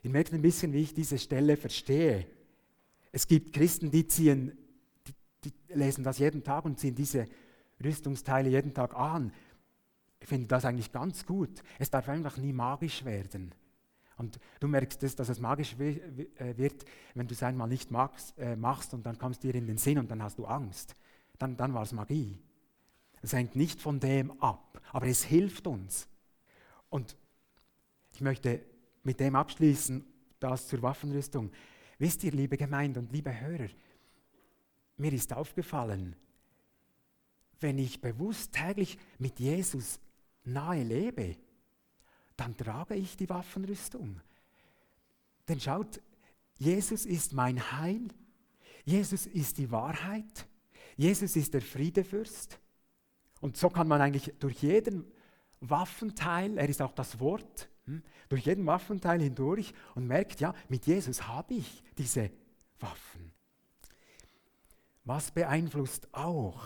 Ihr 0.02 0.08
merkt 0.08 0.32
ein 0.32 0.40
bisschen, 0.40 0.72
wie 0.72 0.80
ich 0.80 0.94
diese 0.94 1.18
Stelle 1.18 1.58
verstehe. 1.58 2.26
Es 3.12 3.26
gibt 3.26 3.52
Christen, 3.52 3.90
die 3.90 4.06
ziehen, 4.06 4.56
die, 5.06 5.12
die 5.44 5.74
lesen 5.74 6.02
das 6.02 6.18
jeden 6.18 6.42
Tag 6.42 6.64
und 6.64 6.80
ziehen 6.80 6.94
diese 6.94 7.26
Rüstungsteile 7.84 8.48
jeden 8.48 8.72
Tag 8.72 8.94
an. 8.94 9.32
Ich 10.18 10.28
finde 10.28 10.46
das 10.46 10.64
eigentlich 10.64 10.92
ganz 10.92 11.26
gut. 11.26 11.62
Es 11.78 11.90
darf 11.90 12.08
einfach 12.08 12.38
nie 12.38 12.54
magisch 12.54 13.04
werden. 13.04 13.54
Und 14.16 14.38
du 14.60 14.68
merkst, 14.68 15.02
dass, 15.02 15.14
dass 15.14 15.28
es 15.28 15.40
magisch 15.40 15.74
äh, 15.78 16.56
wird, 16.56 16.84
wenn 17.14 17.26
du 17.26 17.34
es 17.34 17.42
einmal 17.42 17.68
nicht 17.68 17.90
magst, 17.90 18.36
äh, 18.38 18.56
machst 18.56 18.94
und 18.94 19.04
dann 19.04 19.18
kommst 19.18 19.42
dir 19.42 19.54
in 19.54 19.66
den 19.66 19.76
Sinn 19.76 19.98
und 19.98 20.10
dann 20.10 20.22
hast 20.22 20.38
du 20.38 20.46
Angst. 20.46 20.94
Dann, 21.38 21.56
dann 21.56 21.74
war 21.74 21.82
es 21.82 21.92
Magie. 21.92 22.38
Es 23.20 23.32
hängt 23.32 23.56
nicht 23.56 23.80
von 23.80 24.00
dem 24.00 24.40
ab, 24.40 24.80
aber 24.92 25.06
es 25.06 25.24
hilft 25.24 25.66
uns. 25.66 26.08
Und 26.88 27.16
ich 28.12 28.20
möchte 28.20 28.62
mit 29.02 29.20
dem 29.20 29.36
abschließen, 29.36 30.04
das 30.40 30.66
zur 30.68 30.82
Waffenrüstung. 30.82 31.50
Wisst 31.98 32.24
ihr, 32.24 32.32
liebe 32.32 32.56
Gemeinde 32.56 33.00
und 33.00 33.12
liebe 33.12 33.38
Hörer, 33.38 33.68
mir 34.96 35.12
ist 35.12 35.32
aufgefallen, 35.32 36.16
wenn 37.60 37.78
ich 37.78 38.00
bewusst 38.00 38.52
täglich 38.52 38.98
mit 39.18 39.38
Jesus 39.40 39.98
nahe 40.44 40.82
lebe, 40.82 41.36
dann 42.36 42.56
trage 42.56 42.94
ich 42.94 43.16
die 43.16 43.28
Waffenrüstung. 43.28 44.20
Denn 45.48 45.60
schaut, 45.60 46.00
Jesus 46.58 47.06
ist 47.06 47.32
mein 47.32 47.72
Heil, 47.72 48.08
Jesus 48.84 49.26
ist 49.26 49.58
die 49.58 49.70
Wahrheit, 49.70 50.46
Jesus 50.96 51.36
ist 51.36 51.54
der 51.54 51.62
Friedefürst. 51.62 52.58
Und 53.40 53.56
so 53.56 53.68
kann 53.68 53.88
man 53.88 54.00
eigentlich 54.00 54.32
durch 54.38 54.62
jeden 54.62 55.04
Waffenteil, 55.60 56.56
er 56.58 56.68
ist 56.68 56.82
auch 56.82 56.92
das 56.92 57.20
Wort, 57.20 57.68
hm, 57.84 58.02
durch 58.28 58.46
jeden 58.46 58.66
Waffenteil 58.66 59.20
hindurch 59.20 59.74
und 59.94 60.06
merkt, 60.06 60.40
ja, 60.40 60.54
mit 60.68 60.86
Jesus 60.86 61.26
habe 61.26 61.54
ich 61.54 61.82
diese 61.96 62.30
Waffen. 62.80 63.32
Was 65.04 65.30
beeinflusst 65.30 66.12
auch 66.12 66.64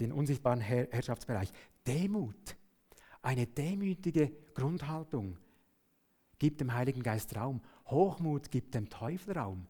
den 0.00 0.12
unsichtbaren 0.12 0.60
Herr 0.60 0.88
Herrschaftsbereich? 0.90 1.52
Demut. 1.86 2.56
Eine 3.24 3.46
demütige 3.46 4.30
Grundhaltung 4.52 5.38
gibt 6.38 6.60
dem 6.60 6.74
Heiligen 6.74 7.02
Geist 7.02 7.34
Raum. 7.34 7.62
Hochmut 7.86 8.50
gibt 8.50 8.74
dem 8.74 8.90
Teufel 8.90 9.38
Raum. 9.38 9.66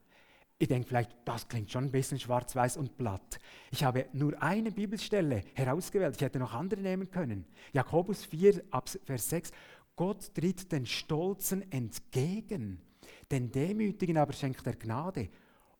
Ich 0.59 0.67
denke 0.67 0.89
vielleicht, 0.89 1.13
das 1.25 1.47
klingt 1.47 1.71
schon 1.71 1.85
ein 1.85 1.93
bisschen 1.93 2.19
schwarz-weiß 2.19 2.77
und 2.79 2.97
platt. 2.97 3.39
Ich 3.71 3.85
habe 3.85 4.07
nur 4.13 4.43
eine 4.43 4.73
Bibelstelle 4.73 5.45
herausgewählt. 5.55 6.17
Ich 6.17 6.23
hätte 6.23 6.41
noch 6.41 6.53
andere 6.53 6.81
nehmen 6.81 7.09
können. 7.13 7.45
Jakobus 7.73 8.25
4, 8.25 8.61
Vers 9.05 9.31
6. 9.31 9.53
Gott 9.95 10.35
tritt 10.35 10.73
den 10.73 10.85
Stolzen 10.85 11.71
entgegen, 11.71 12.81
den 13.31 13.53
Demütigen 13.53 14.17
aber 14.17 14.33
schenkt 14.33 14.67
er 14.67 14.75
Gnade. 14.75 15.29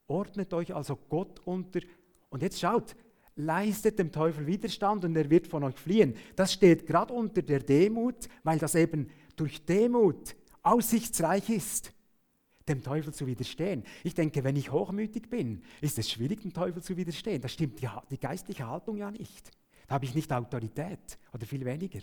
Ordnet 0.07 0.53
euch 0.53 0.73
also 0.73 0.95
Gott 0.95 1.41
unter. 1.45 1.81
Und 2.29 2.41
jetzt 2.41 2.57
schaut, 2.57 2.95
leistet 3.35 3.99
dem 3.99 4.11
Teufel 4.11 4.47
Widerstand 4.47 5.05
und 5.05 5.15
er 5.15 5.29
wird 5.29 5.47
von 5.47 5.63
euch 5.63 5.75
fliehen. 5.75 6.15
Das 6.35 6.53
steht 6.53 6.85
gerade 6.85 7.13
unter 7.13 7.41
der 7.41 7.59
Demut, 7.59 8.29
weil 8.43 8.59
das 8.59 8.75
eben 8.75 9.09
durch 9.35 9.65
Demut 9.65 10.35
aussichtsreich 10.63 11.49
ist, 11.49 11.91
dem 12.67 12.81
Teufel 12.81 13.13
zu 13.13 13.27
widerstehen. 13.27 13.83
Ich 14.03 14.13
denke, 14.13 14.43
wenn 14.43 14.55
ich 14.55 14.71
hochmütig 14.71 15.29
bin, 15.29 15.61
ist 15.81 15.99
es 15.99 16.09
schwierig, 16.09 16.41
dem 16.41 16.53
Teufel 16.53 16.81
zu 16.81 16.97
widerstehen. 16.97 17.41
Da 17.41 17.47
stimmt 17.47 17.81
die, 17.81 17.89
die 18.09 18.19
geistliche 18.19 18.67
Haltung 18.67 18.97
ja 18.97 19.11
nicht. 19.11 19.51
Da 19.87 19.95
habe 19.95 20.05
ich 20.05 20.15
nicht 20.15 20.31
Autorität 20.31 21.19
oder 21.33 21.45
viel 21.45 21.63
weniger. 21.63 21.99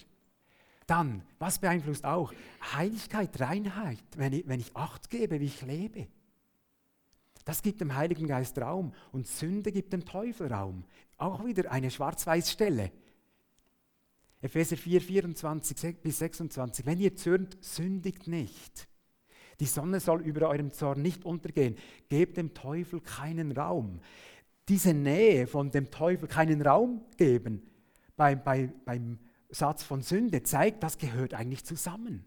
Dann, 0.87 1.23
was 1.38 1.59
beeinflusst 1.59 2.05
auch? 2.05 2.33
Heiligkeit, 2.75 3.40
Reinheit, 3.40 4.03
wenn 4.16 4.33
ich, 4.33 4.47
wenn 4.47 4.61
ich 4.61 4.77
Acht 4.77 5.11
gebe, 5.11 5.40
wie 5.40 5.47
ich 5.47 5.62
lebe. 5.62 6.07
Das 7.44 7.62
gibt 7.62 7.81
dem 7.81 7.94
Heiligen 7.94 8.26
Geist 8.26 8.59
Raum 8.59 8.92
und 9.11 9.26
Sünde 9.26 9.72
gibt 9.72 9.92
dem 9.92 10.05
Teufel 10.05 10.52
Raum. 10.52 10.85
Auch 11.16 11.44
wieder 11.44 11.70
eine 11.70 11.90
Schwarz-Weiß-Stelle. 11.90 12.92
Epheser 14.40 14.76
4, 14.76 15.00
24 15.00 16.00
bis 16.00 16.18
26. 16.18 16.87
Wenn 16.87 16.98
ihr 16.98 17.14
zürnt, 17.14 17.57
sündigt 17.61 18.26
nicht. 18.26 18.88
Die 19.61 19.66
Sonne 19.66 20.00
soll 20.00 20.22
über 20.22 20.48
eurem 20.48 20.72
Zorn 20.72 21.02
nicht 21.02 21.24
untergehen. 21.24 21.76
Gebt 22.09 22.37
dem 22.37 22.55
Teufel 22.55 23.00
keinen 23.00 23.52
Raum. 23.52 24.00
Diese 24.68 24.94
Nähe 24.94 25.46
von 25.46 25.70
dem 25.70 25.90
Teufel 25.90 26.28
keinen 26.28 26.62
Raum 26.62 27.02
geben 27.16 27.62
bei, 28.16 28.35
bei, 28.35 28.72
beim 28.85 29.18
Satz 29.50 29.83
von 29.83 30.02
Sünde 30.02 30.42
zeigt, 30.42 30.83
das 30.83 30.98
gehört 30.98 31.35
eigentlich 31.35 31.64
zusammen. 31.64 32.24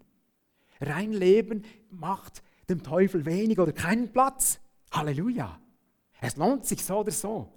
Rein 0.81 1.13
Leben 1.13 1.63
macht 1.89 2.43
dem 2.69 2.83
Teufel 2.83 3.25
wenig 3.25 3.59
oder 3.59 3.71
keinen 3.71 4.11
Platz. 4.11 4.59
Halleluja. 4.95 5.59
Es 6.21 6.37
lohnt 6.37 6.65
sich 6.65 6.83
so 6.83 6.99
oder 6.99 7.11
so. 7.11 7.51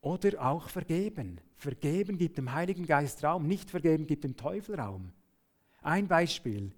Oder 0.00 0.44
auch 0.44 0.68
vergeben. 0.68 1.40
Vergeben 1.56 2.18
gibt 2.18 2.38
dem 2.38 2.52
Heiligen 2.52 2.86
Geist 2.86 3.22
Raum, 3.24 3.46
nicht 3.46 3.70
vergeben 3.70 4.06
gibt 4.06 4.24
dem 4.24 4.36
Teufel 4.36 4.78
Raum. 4.78 5.12
Ein 5.82 6.08
Beispiel. 6.08 6.72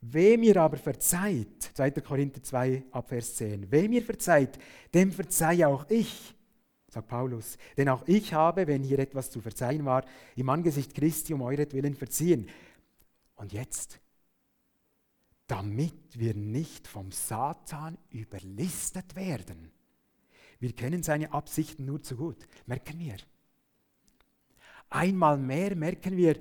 Wem 0.00 0.42
ihr 0.42 0.56
aber 0.58 0.76
verzeiht, 0.76 1.62
2. 1.74 1.92
Korinther 1.92 2.42
2, 2.42 2.84
Abvers 2.90 3.36
10, 3.36 3.70
wem 3.70 3.92
ihr 3.92 4.02
verzeiht, 4.02 4.58
dem 4.92 5.10
verzeihe 5.10 5.66
auch 5.66 5.88
ich, 5.88 6.34
sagt 6.88 7.08
Paulus. 7.08 7.56
Denn 7.76 7.88
auch 7.88 8.06
ich 8.06 8.34
habe, 8.34 8.66
wenn 8.66 8.82
hier 8.82 8.98
etwas 8.98 9.30
zu 9.30 9.40
verzeihen 9.40 9.84
war, 9.84 10.04
im 10.36 10.48
Angesicht 10.50 10.94
Christi 10.94 11.32
um 11.32 11.42
euretwillen 11.42 11.94
verziehen. 11.94 12.48
Und 13.36 13.52
jetzt, 13.52 13.98
damit 15.46 16.18
wir 16.18 16.34
nicht 16.34 16.88
vom 16.88 17.12
Satan 17.12 17.98
überlistet 18.10 19.14
werden. 19.14 19.70
Wir 20.58 20.72
kennen 20.72 21.02
seine 21.02 21.32
Absichten 21.32 21.84
nur 21.84 22.02
zu 22.02 22.16
gut, 22.16 22.46
merken 22.66 22.98
wir. 22.98 23.16
Einmal 24.88 25.38
mehr 25.38 25.74
merken 25.74 26.16
wir, 26.16 26.38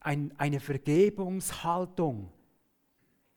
ein, 0.00 0.32
eine 0.38 0.60
Vergebungshaltung 0.60 2.32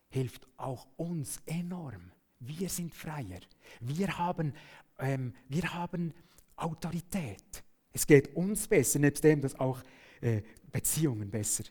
hilft 0.10 0.48
auch 0.58 0.88
uns 0.98 1.42
enorm. 1.46 2.12
Wir 2.40 2.70
sind 2.70 2.94
freier. 2.94 3.40
Wir 3.80 4.18
haben, 4.18 4.54
ähm, 5.00 5.34
wir 5.50 5.74
haben 5.74 6.14
Autorität. 6.56 7.64
Es 7.92 8.06
geht 8.06 8.36
uns 8.36 8.68
besser, 8.68 9.00
nebst 9.00 9.24
dem, 9.24 9.42
dass 9.42 9.60
auch 9.60 9.82
äh, 10.22 10.42
Beziehungen 10.72 11.30
besser 11.30 11.64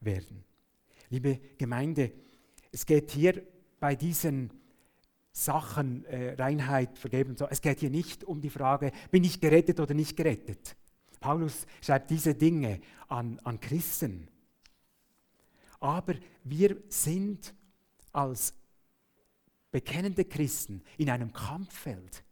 werden. 0.00 0.44
Liebe 1.10 1.40
Gemeinde, 1.58 2.12
es 2.76 2.84
geht 2.84 3.10
hier 3.10 3.42
bei 3.80 3.96
diesen 3.96 4.50
Sachen, 5.32 6.04
äh, 6.04 6.34
Reinheit, 6.34 6.98
Vergeben 6.98 7.34
so, 7.34 7.46
es 7.48 7.62
geht 7.62 7.80
hier 7.80 7.88
nicht 7.88 8.22
um 8.22 8.42
die 8.42 8.50
Frage, 8.50 8.92
bin 9.10 9.24
ich 9.24 9.40
gerettet 9.40 9.80
oder 9.80 9.94
nicht 9.94 10.14
gerettet. 10.14 10.76
Paulus 11.18 11.66
schreibt 11.80 12.10
diese 12.10 12.34
Dinge 12.34 12.82
an, 13.08 13.40
an 13.44 13.60
Christen. 13.60 14.28
Aber 15.80 16.16
wir 16.44 16.76
sind 16.90 17.54
als 18.12 18.52
bekennende 19.70 20.26
Christen 20.26 20.82
in 20.98 21.08
einem 21.08 21.32
Kampffeld. 21.32 22.24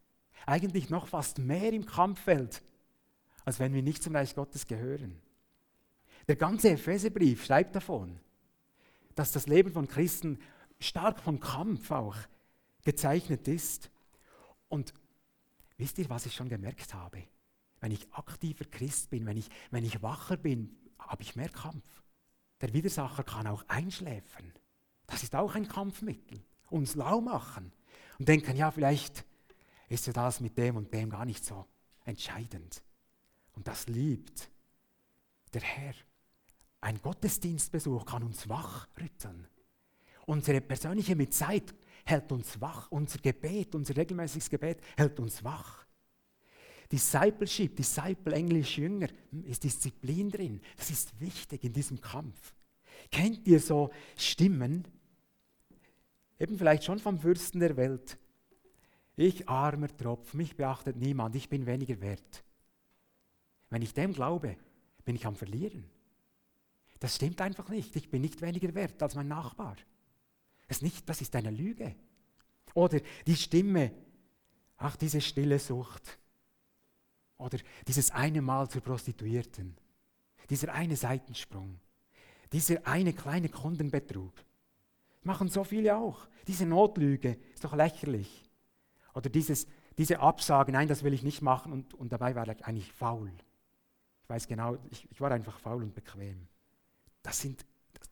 Eigentlich 0.45 0.91
noch 0.91 1.09
fast 1.09 1.39
mehr 1.39 1.73
im 1.73 1.87
Kampffeld, 1.87 2.63
als 3.47 3.61
wenn 3.61 3.73
wir 3.73 3.83
nicht 3.83 4.03
zum 4.03 4.15
Reich 4.15 4.35
Gottes 4.35 4.67
gehören. 4.67 5.23
Der 6.29 6.37
ganze 6.37 6.69
Epheserbrief 6.69 7.47
schreibt 7.47 7.75
davon, 7.75 8.21
dass 9.15 9.33
das 9.33 9.47
Leben 9.47 9.73
von 9.73 9.89
Christen 9.89 10.39
stark 10.81 11.21
von 11.21 11.41
Kampf 11.41 11.91
auch 11.91 12.17
gezeichnet 12.85 13.49
ist. 13.49 13.91
Und 14.69 14.93
wisst 15.77 15.99
ihr, 15.99 16.11
was 16.11 16.27
ich 16.27 16.35
schon 16.35 16.49
gemerkt 16.49 16.95
habe? 16.95 17.25
Wenn 17.81 17.93
ich 17.93 18.13
aktiver 18.13 18.65
Christ 18.65 19.11
bin, 19.11 19.27
wenn 19.27 19.37
ich, 19.37 19.49
wenn 19.71 19.85
ich 19.85 20.03
wacher 20.03 20.37
bin, 20.37 20.77
habe 20.99 21.23
ich 21.23 21.37
mehr 21.37 21.49
Kampf. 21.49 22.03
Der 22.61 22.73
Widersacher 22.73 23.25
kann 23.25 23.47
auch 23.47 23.65
einschläfern. 23.69 24.53
Das 25.07 25.23
ist 25.23 25.35
auch 25.35 25.55
ein 25.55 25.69
Kampfmittel. 25.69 26.43
Uns 26.71 26.95
lau 26.95 27.21
machen 27.21 27.73
und 28.19 28.29
denken, 28.29 28.57
ja, 28.57 28.71
vielleicht 28.71 29.25
ist 29.89 30.07
ja 30.07 30.13
das 30.13 30.41
mit 30.41 30.57
dem 30.57 30.77
und 30.77 30.93
dem 30.93 31.11
gar 31.11 31.25
nicht 31.25 31.45
so 31.45 31.67
entscheidend. 32.05 32.83
Und 33.53 33.69
das 33.69 33.87
liebt 33.87 34.51
der 35.53 35.63
Herr. 35.63 35.95
Ein 36.85 37.01
Gottesdienstbesuch 37.01 38.05
kann 38.05 38.25
uns 38.25 38.47
wachrütteln. 38.47 39.49
Unsere 40.27 40.61
persönliche 40.61 41.17
Mitzeit 41.17 41.75
hält 42.05 42.31
uns 42.31 42.61
wach. 42.61 42.91
Unser 42.91 43.21
Gebet, 43.21 43.75
unser 43.75 43.97
regelmäßiges 43.97 44.51
Gebet 44.51 44.83
hält 44.95 45.19
uns 45.19 45.43
wach. 45.43 45.87
Discipleship, 46.93 47.75
Disciple, 47.75 48.35
Englisch 48.35 48.77
Jünger, 48.77 49.09
hm, 49.31 49.45
ist 49.45 49.65
Disziplin 49.65 50.31
drin. 50.31 50.61
Das 50.77 50.91
ist 50.91 51.19
wichtig 51.19 51.65
in 51.65 51.73
diesem 51.73 52.03
Kampf. 52.03 52.55
Kennt 53.11 53.49
ihr 53.49 53.61
so 53.61 53.91
Stimmen, 54.15 54.87
eben 56.39 56.59
vielleicht 56.59 56.85
schon 56.85 56.99
vom 56.99 57.19
Fürsten 57.19 57.61
der 57.61 57.79
Welt? 57.79 58.19
Ich 59.17 59.49
armer 59.49 59.89
Tropf, 59.97 60.35
mich 60.35 60.55
beachtet 60.55 60.97
niemand, 60.97 61.35
ich 61.35 61.49
bin 61.49 61.65
weniger 61.65 61.99
wert. 62.03 62.45
Wenn 63.71 63.81
ich 63.81 63.95
dem 63.95 64.13
glaube, 64.13 64.59
bin 65.07 65.17
ich 65.17 65.25
am 65.25 65.35
Verlieren. 65.35 65.94
Das 67.01 67.17
stimmt 67.17 67.41
einfach 67.41 67.69
nicht. 67.69 67.95
Ich 67.97 68.11
bin 68.11 68.23
nicht 68.23 68.41
weniger 68.41 68.75
wert 68.75 69.03
als 69.03 69.15
mein 69.15 69.29
Nachbar. 69.29 69.77
Das 70.69 70.79
ist, 70.79 70.83
nicht, 70.83 71.09
das 71.09 71.21
ist 71.21 71.35
eine 71.37 71.51
Lüge. 71.51 71.95
Oder 72.75 73.01
die 73.27 73.37
Stimme, 73.37 73.93
ach, 74.77 74.97
diese 74.97 75.21
stille 75.21 75.59
Sucht. 75.59 76.19
Oder 77.37 77.59
dieses 77.87 78.11
eine 78.11 78.41
Mal 78.41 78.69
zur 78.69 78.83
Prostituierten. 78.83 79.77
Dieser 80.49 80.73
eine 80.73 80.97
Seitensprung. 80.97 81.79
Dieser 82.53 82.87
eine 82.87 83.13
kleine 83.13 83.49
Kundenbetrug. 83.49 84.33
Machen 85.23 85.49
so 85.49 85.65
viele 85.65 85.97
auch. 85.97 86.27
Diese 86.47 86.67
Notlüge 86.67 87.39
ist 87.55 87.65
doch 87.65 87.75
lächerlich. 87.75 88.49
Oder 89.15 89.31
dieses, 89.31 89.67
diese 89.97 90.21
Absage, 90.21 90.73
nein, 90.73 90.89
das 90.89 91.03
will 91.03 91.15
ich 91.15 91.23
nicht 91.23 91.41
machen 91.41 91.73
und, 91.73 91.95
und 91.95 92.13
dabei 92.13 92.35
war 92.35 92.49
ich 92.49 92.65
eigentlich 92.65 92.93
faul. 92.93 93.33
Ich 94.23 94.29
weiß 94.29 94.49
genau, 94.49 94.77
ich, 94.91 95.09
ich 95.11 95.21
war 95.21 95.31
einfach 95.31 95.59
faul 95.59 95.83
und 95.83 95.95
bequem. 95.95 96.49
Das 97.25 97.41
sind 97.41 97.65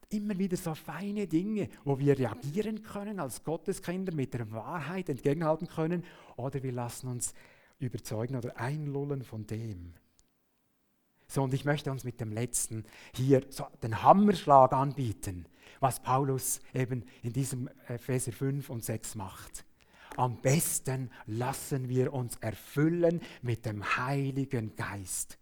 immer 0.08 0.36
wieder 0.38 0.56
so 0.56 0.74
feine 0.74 1.26
Dinge, 1.26 1.68
wo 1.84 1.98
wir 1.98 2.18
reagieren 2.18 2.82
können 2.82 3.20
als 3.20 3.44
Gotteskinder, 3.44 4.12
mit 4.12 4.34
der 4.34 4.50
Wahrheit 4.50 5.08
entgegenhalten 5.08 5.68
können, 5.68 6.02
oder 6.36 6.62
wir 6.62 6.72
lassen 6.72 7.08
uns 7.08 7.34
überzeugen 7.78 8.36
oder 8.36 8.56
einlullen 8.58 9.22
von 9.22 9.46
dem. 9.46 9.94
So, 11.28 11.42
und 11.42 11.54
ich 11.54 11.64
möchte 11.64 11.90
uns 11.90 12.04
mit 12.04 12.20
dem 12.20 12.32
letzten 12.32 12.84
hier 13.14 13.44
so 13.50 13.66
den 13.82 14.02
Hammerschlag 14.02 14.72
anbieten, 14.72 15.46
was 15.78 16.02
Paulus 16.02 16.60
eben 16.74 17.04
in 17.22 17.32
diesem 17.32 17.68
Epheser 17.86 18.32
5 18.32 18.70
und 18.70 18.84
6 18.84 19.14
macht. 19.14 19.64
Am 20.16 20.40
besten 20.40 21.10
lassen 21.26 21.88
wir 21.88 22.12
uns 22.12 22.36
erfüllen 22.36 23.20
mit 23.40 23.66
dem 23.66 23.82
Heiligen 23.96 24.74
Geist. 24.74 25.38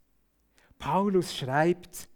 Paulus 0.78 1.36
schreibt 1.36 2.09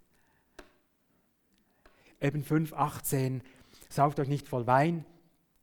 eben 2.21 2.43
5,18, 2.43 3.41
sauft 3.89 4.21
euch 4.21 4.29
nicht 4.29 4.49
voll 4.49 4.67
Wein. 4.67 5.05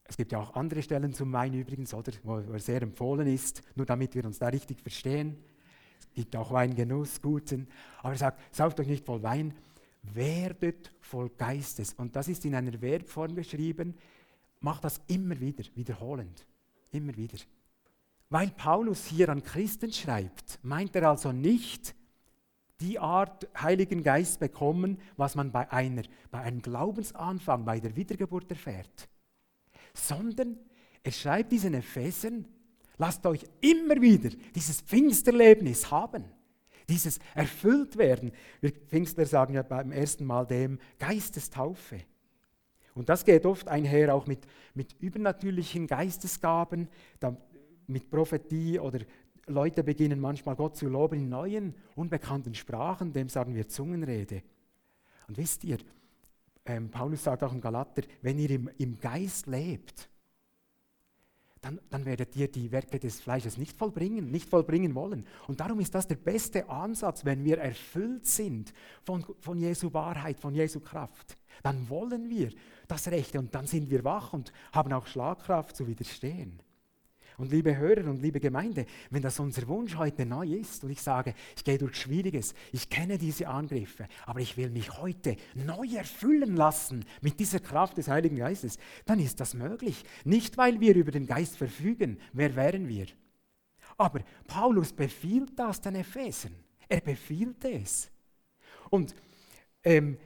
Es 0.03 0.17
gibt 0.17 0.31
ja 0.31 0.39
auch 0.39 0.55
andere 0.55 0.81
Stellen 0.81 1.13
zum 1.13 1.31
Wein 1.31 1.53
übrigens, 1.53 1.93
oder, 1.93 2.11
wo 2.23 2.37
er 2.37 2.59
sehr 2.59 2.81
empfohlen 2.81 3.27
ist, 3.27 3.61
nur 3.75 3.85
damit 3.85 4.13
wir 4.15 4.25
uns 4.25 4.39
da 4.39 4.47
richtig 4.47 4.81
verstehen. 4.81 5.37
Es 5.99 6.13
gibt 6.13 6.35
auch 6.35 6.51
Weingenuss, 6.51 7.21
guten. 7.21 7.67
Aber 7.99 8.13
er 8.13 8.17
sagt, 8.17 8.55
sauft 8.55 8.79
euch 8.79 8.87
nicht 8.87 9.05
voll 9.05 9.23
Wein, 9.23 9.53
werdet 10.03 10.91
voll 10.99 11.29
Geistes. 11.29 11.93
Und 11.93 12.15
das 12.15 12.27
ist 12.27 12.43
in 12.45 12.55
einer 12.55 12.77
Verbform 12.77 13.35
geschrieben, 13.35 13.95
macht 14.59 14.83
das 14.83 15.01
immer 15.07 15.39
wieder, 15.39 15.63
wiederholend. 15.75 16.45
Immer 16.91 17.15
wieder. 17.15 17.37
Weil 18.29 18.49
Paulus 18.49 19.05
hier 19.05 19.29
an 19.29 19.43
Christen 19.43 19.91
schreibt, 19.91 20.59
meint 20.63 20.95
er 20.95 21.09
also 21.09 21.31
nicht, 21.31 21.95
die 22.81 22.99
Art 22.99 23.47
Heiligen 23.61 24.03
Geist 24.03 24.39
bekommen, 24.39 24.97
was 25.15 25.35
man 25.35 25.51
bei, 25.51 25.71
einer, 25.71 26.03
bei 26.31 26.39
einem 26.39 26.61
Glaubensanfang, 26.61 27.63
bei 27.63 27.79
der 27.79 27.95
Wiedergeburt 27.95 28.49
erfährt, 28.49 29.07
sondern 29.93 30.57
er 31.03 31.11
schreibt 31.11 31.51
diesen 31.51 31.73
Ephesern, 31.73 32.45
lasst 32.97 33.25
euch 33.25 33.45
immer 33.61 34.01
wieder 34.01 34.29
dieses 34.55 34.81
Pfingsterlebnis 34.81 35.89
haben, 35.91 36.25
dieses 36.89 37.19
erfüllt 37.35 37.97
werden. 37.97 38.31
Wir 38.59 38.71
Pfingstler 38.71 39.25
sagen 39.25 39.53
ja 39.53 39.63
beim 39.63 39.91
ersten 39.91 40.25
Mal 40.25 40.45
dem 40.45 40.79
Geistestaufe. 40.99 42.01
Und 42.93 43.09
das 43.09 43.23
geht 43.23 43.45
oft 43.45 43.67
einher 43.67 44.13
auch 44.13 44.27
mit, 44.27 44.45
mit 44.73 44.93
übernatürlichen 44.99 45.87
Geistesgaben, 45.87 46.89
mit 47.87 48.09
Prophetie 48.09 48.79
oder 48.79 48.99
Leute 49.47 49.83
beginnen 49.83 50.19
manchmal 50.19 50.55
Gott 50.55 50.75
zu 50.75 50.87
loben 50.87 51.19
in 51.19 51.29
neuen, 51.29 51.75
unbekannten 51.95 52.53
Sprachen, 52.53 53.13
dem 53.13 53.29
sagen 53.29 53.55
wir 53.55 53.67
Zungenrede. 53.67 54.43
Und 55.27 55.37
wisst 55.37 55.63
ihr, 55.63 55.77
ähm, 56.65 56.89
Paulus 56.89 57.23
sagt 57.23 57.43
auch 57.43 57.53
im 57.53 57.61
Galater, 57.61 58.03
wenn 58.21 58.37
ihr 58.37 58.51
im, 58.51 58.69
im 58.77 58.99
Geist 58.99 59.47
lebt, 59.47 60.09
dann, 61.61 61.79
dann, 61.91 62.05
werdet 62.05 62.35
ihr 62.35 62.51
die 62.51 62.71
Werke 62.71 62.99
des 62.99 63.21
Fleisches 63.21 63.57
nicht 63.57 63.77
vollbringen, 63.77 64.31
nicht 64.31 64.49
vollbringen 64.49 64.95
wollen. 64.95 65.27
Und 65.47 65.59
darum 65.59 65.79
ist 65.79 65.93
das 65.93 66.07
der 66.07 66.15
beste 66.15 66.67
Ansatz, 66.67 67.23
wenn 67.23 67.45
wir 67.45 67.59
erfüllt 67.59 68.25
sind 68.25 68.73
von, 69.03 69.23
von 69.39 69.59
Jesu 69.59 69.93
Wahrheit, 69.93 70.39
von 70.39 70.55
Jesu 70.55 70.79
Kraft. 70.79 71.37
Dann 71.61 71.87
wollen 71.87 72.29
wir 72.29 72.49
das 72.87 73.07
Rechte 73.09 73.37
und 73.37 73.53
dann 73.53 73.67
sind 73.67 73.91
wir 73.91 74.03
wach 74.03 74.33
und 74.33 74.51
haben 74.71 74.91
auch 74.91 75.05
Schlagkraft 75.05 75.75
zu 75.75 75.85
widerstehen. 75.85 76.61
Und 77.37 77.51
liebe 77.51 77.77
Hörer 77.77 78.09
und 78.09 78.21
liebe 78.21 78.39
Gemeinde, 78.39 78.85
wenn 79.09 79.21
das 79.21 79.39
unser 79.39 79.67
Wunsch 79.67 79.95
heute 79.95 80.25
neu 80.25 80.47
ist 80.47 80.83
und 80.83 80.89
ich 80.89 81.01
sage, 81.01 81.33
ich 81.55 81.63
gehe 81.63 81.77
durch 81.77 81.95
Schwieriges, 81.95 82.53
ich 82.71 82.89
kenne 82.89 83.17
diese 83.17 83.47
Angriffe, 83.47 84.07
aber 84.25 84.39
ich 84.39 84.57
will 84.57 84.69
mich 84.69 84.97
heute 84.97 85.37
neu 85.55 85.87
erfüllen 85.95 86.55
lassen 86.55 87.05
mit 87.21 87.39
dieser 87.39 87.59
Kraft 87.59 87.97
des 87.97 88.07
Heiligen 88.07 88.35
Geistes, 88.35 88.77
dann 89.05 89.19
ist 89.19 89.39
das 89.39 89.53
möglich. 89.53 90.03
Nicht, 90.23 90.57
weil 90.57 90.79
wir 90.79 90.95
über 90.95 91.11
den 91.11 91.25
Geist 91.25 91.57
verfügen, 91.57 92.17
wer 92.33 92.55
wären 92.55 92.87
wir? 92.87 93.07
Aber 93.97 94.21
Paulus 94.47 94.93
befiehlt 94.93 95.57
das 95.57 95.81
den 95.81 95.95
Ephesern. 95.95 96.55
Er 96.87 97.01
befiehlt 97.01 97.63
es. 97.65 98.09
Und 98.89 99.15
ähm, 99.83 100.17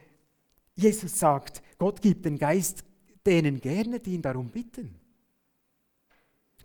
Jesus 0.76 1.20
sagt, 1.20 1.62
Gott 1.78 2.02
gibt 2.02 2.26
den 2.26 2.38
Geist 2.38 2.84
denen 3.26 3.60
gerne, 3.60 4.00
die 4.00 4.15
ihn 4.15 4.22
darum 4.22 4.50
bitten. 4.50 4.96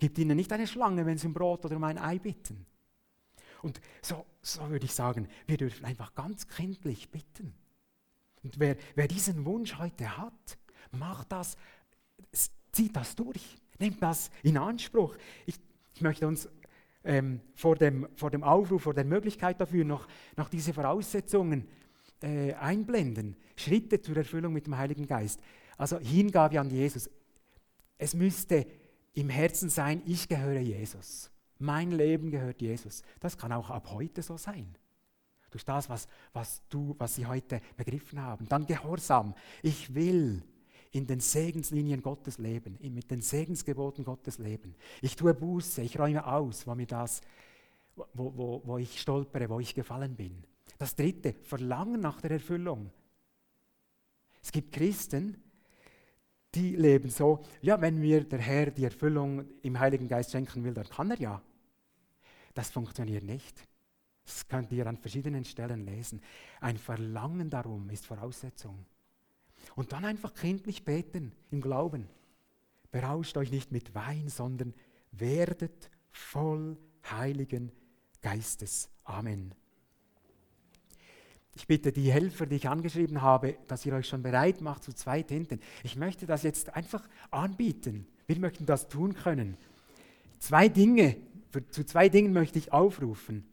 Gibt 0.01 0.19
ihnen 0.19 0.37
nicht 0.37 0.53
eine 0.53 0.67
Schlange, 0.67 1.07
wenn 1.07 1.19
sie 1.19 1.29
um 1.29 1.35
Brot 1.35 1.65
oder 1.67 1.77
um 1.77 1.85
ein 1.85 1.99
Ei 1.99 2.19
bitten. 2.19 2.67
Und 3.63 3.81
so, 4.01 4.25
so 4.41 4.69
würde 4.71 4.87
ich 4.87 4.95
sagen, 4.95 5.29
wir 5.47 5.59
dürfen 5.59 5.85
einfach 5.85 6.15
ganz 6.15 6.49
kindlich 6.49 7.11
bitten. 7.11 7.53
Und 8.43 8.59
wer, 8.59 8.77
wer 8.95 9.07
diesen 9.07 9.45
Wunsch 9.45 9.79
heute 9.79 10.17
hat, 10.17 10.59
macht 10.91 11.31
das, 11.31 11.57
zieht 12.73 12.97
das 12.97 13.15
durch, 13.15 13.59
nimmt 13.79 14.03
das 14.03 14.31
in 14.43 14.57
Anspruch. 14.57 15.15
Ich, 15.45 15.61
ich 15.95 16.01
möchte 16.01 16.27
uns 16.27 16.49
ähm, 17.05 17.43
vor, 17.55 17.77
dem, 17.77 18.09
vor 18.17 18.31
dem 18.31 18.43
Aufruf, 18.43 18.83
vor 18.83 18.95
der 18.95 19.05
Möglichkeit 19.05 19.61
dafür 19.61 19.85
noch, 19.85 20.09
noch 20.37 20.49
diese 20.49 20.73
Voraussetzungen 20.73 21.69
äh, 22.23 22.55
einblenden. 22.55 23.37
Schritte 23.55 24.01
zur 24.01 24.17
Erfüllung 24.17 24.55
mit 24.55 24.67
dem 24.67 24.79
Heiligen 24.79 25.07
Geist. 25.07 25.41
Also 25.77 25.99
Hingabe 25.99 26.59
an 26.59 26.71
Jesus. 26.71 27.11
Es 27.99 28.15
müsste 28.15 28.67
im 29.15 29.29
Herzen 29.29 29.71
sein, 29.71 30.03
ich 30.07 30.29
gehöre 30.29 30.61
Jesus. 30.61 31.31
Mein 31.59 31.91
Leben 31.91 32.31
gehört 32.31 32.63
Jesus. 32.63 33.03
Das 33.21 33.37
kann 33.37 33.53
auch 33.53 33.71
ab 33.71 33.91
heute 33.93 34.23
so 34.23 34.37
sein. 34.37 34.75
Durch 35.51 35.65
das, 35.65 35.89
was, 35.89 36.09
was, 36.33 36.63
du, 36.69 36.95
was 36.99 37.17
Sie 37.17 37.27
heute 37.27 37.61
begriffen 37.77 38.21
haben. 38.23 38.49
Dann 38.49 38.67
Gehorsam. 38.67 39.35
Ich 39.63 39.95
will 39.95 40.43
in 40.93 41.07
den 41.07 41.21
Segenslinien 41.21 42.03
Gottes 42.03 42.39
leben, 42.39 42.79
mit 42.81 43.11
den 43.11 43.21
Segensgeboten 43.21 44.05
Gottes 44.05 44.39
leben. 44.39 44.75
Ich 45.03 45.17
tue 45.17 45.35
Buße, 45.35 45.83
ich 45.83 45.99
räume 45.99 46.27
aus, 46.27 46.67
wo, 46.67 46.75
mir 46.75 46.87
das, 46.87 47.21
wo, 48.15 48.33
wo, 48.37 48.63
wo 48.65 48.79
ich 48.79 49.01
stolpere, 49.01 49.49
wo 49.49 49.61
ich 49.61 49.75
gefallen 49.75 50.17
bin. 50.17 50.43
Das 50.79 50.97
dritte, 50.97 51.35
Verlangen 51.45 52.01
nach 52.01 52.21
der 52.21 52.33
Erfüllung. 52.33 52.91
Es 54.43 54.51
gibt 54.51 54.73
Christen, 54.73 55.43
die 56.55 56.75
leben 56.75 57.11
so, 57.11 57.41
ja, 57.61 57.81
wenn 57.81 57.99
mir 57.99 58.25
der 58.25 58.41
Herr 58.41 58.71
die 58.71 58.85
Erfüllung 58.85 59.45
im 59.63 59.79
Heiligen 59.79 60.09
Geist 60.09 60.33
schenken 60.33 60.65
will, 60.65 60.75
dann 60.75 60.89
kann 60.89 61.11
er 61.11 61.19
ja. 61.21 61.43
Das 62.55 62.71
funktioniert 62.71 63.25
nicht. 63.25 63.67
Das 64.25 64.49
könnt 64.49 64.73
ihr 64.73 64.87
an 64.87 64.97
verschiedenen 64.97 65.45
Stellen 65.45 65.85
lesen. 65.85 66.21
Ein 66.61 66.77
Verlangen 66.77 67.51
darum 67.51 67.89
ist 67.91 68.07
Voraussetzung. 68.07 68.87
Und 69.77 69.93
dann 69.93 70.05
einfach 70.05 70.35
kindlich 70.35 70.85
beten 70.85 71.33
im 71.51 71.61
Glauben. 71.61 72.09
Berauscht 72.91 73.37
euch 73.37 73.51
nicht 73.51 73.73
mit 73.73 73.95
Wein, 73.95 74.29
sondern 74.29 74.75
werdet 75.13 75.91
voll 76.11 76.77
Heiligen 77.11 77.73
Geistes. 78.23 78.89
Amen. 79.05 79.55
Ich 81.61 81.67
bitte 81.67 81.93
die 81.93 82.11
Helfer, 82.11 82.47
die 82.47 82.57
ich 82.57 82.71
angeschrieben 82.71 83.21
habe, 83.21 83.59
dass 83.69 83.85
ihr 83.85 83.93
euch 83.93 84.09
schon 84.09 84.23
bereit 84.23 84.63
macht 84.63 84.83
zu 84.83 84.95
zwei 84.95 85.23
Tinten. 85.23 85.61
Ich 85.85 85.95
möchte 85.95 86.25
das 86.25 86.43
jetzt 86.43 86.75
einfach 86.75 87.07
anbieten. 87.31 88.07
Wir 88.27 88.39
möchten 88.39 88.65
das 88.65 88.89
tun 88.89 89.13
können. 89.13 89.59
Zwei 90.39 90.71
Dinge, 90.71 91.17
für, 91.51 91.69
zu 91.69 91.85
zwei 91.85 92.09
Dingen 92.09 92.33
möchte 92.33 92.59
ich 92.59 92.73
aufrufen. 92.73 93.47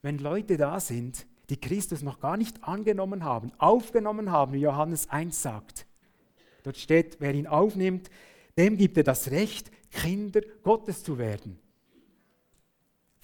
Wenn 0.00 0.16
Leute 0.16 0.56
da 0.56 0.80
sind, 0.80 1.26
die 1.50 1.60
Christus 1.60 2.00
noch 2.00 2.20
gar 2.20 2.38
nicht 2.38 2.64
angenommen 2.64 3.22
haben, 3.22 3.52
aufgenommen 3.58 4.30
haben, 4.32 4.54
wie 4.54 4.60
Johannes 4.60 5.10
1 5.10 5.42
sagt. 5.42 5.86
Dort 6.62 6.78
steht, 6.78 7.18
wer 7.20 7.34
ihn 7.34 7.46
aufnimmt, 7.46 8.08
dem 8.56 8.78
gibt 8.78 8.96
er 8.96 9.04
das 9.04 9.30
Recht, 9.30 9.70
Kinder 9.90 10.40
Gottes 10.62 11.04
zu 11.04 11.18
werden. 11.18 11.58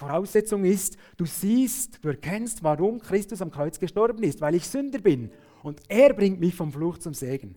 Voraussetzung 0.02 0.64
ist, 0.64 0.96
du 1.16 1.24
siehst, 1.24 2.00
du 2.02 2.08
erkennst, 2.08 2.64
warum 2.64 3.00
Christus 3.00 3.40
am 3.40 3.52
Kreuz 3.52 3.78
gestorben 3.78 4.24
ist, 4.24 4.40
weil 4.40 4.56
ich 4.56 4.66
Sünder 4.66 4.98
bin 4.98 5.30
und 5.62 5.80
er 5.88 6.12
bringt 6.12 6.40
mich 6.40 6.56
vom 6.56 6.72
Fluch 6.72 6.98
zum 6.98 7.14
Segen. 7.14 7.54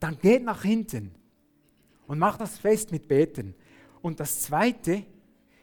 Dann 0.00 0.18
geht 0.18 0.42
nach 0.42 0.62
hinten 0.62 1.12
und 2.08 2.18
mach 2.18 2.38
das 2.38 2.58
fest 2.58 2.90
mit 2.90 3.06
Beten. 3.06 3.54
Und 4.02 4.18
das 4.18 4.42
Zweite, 4.42 5.04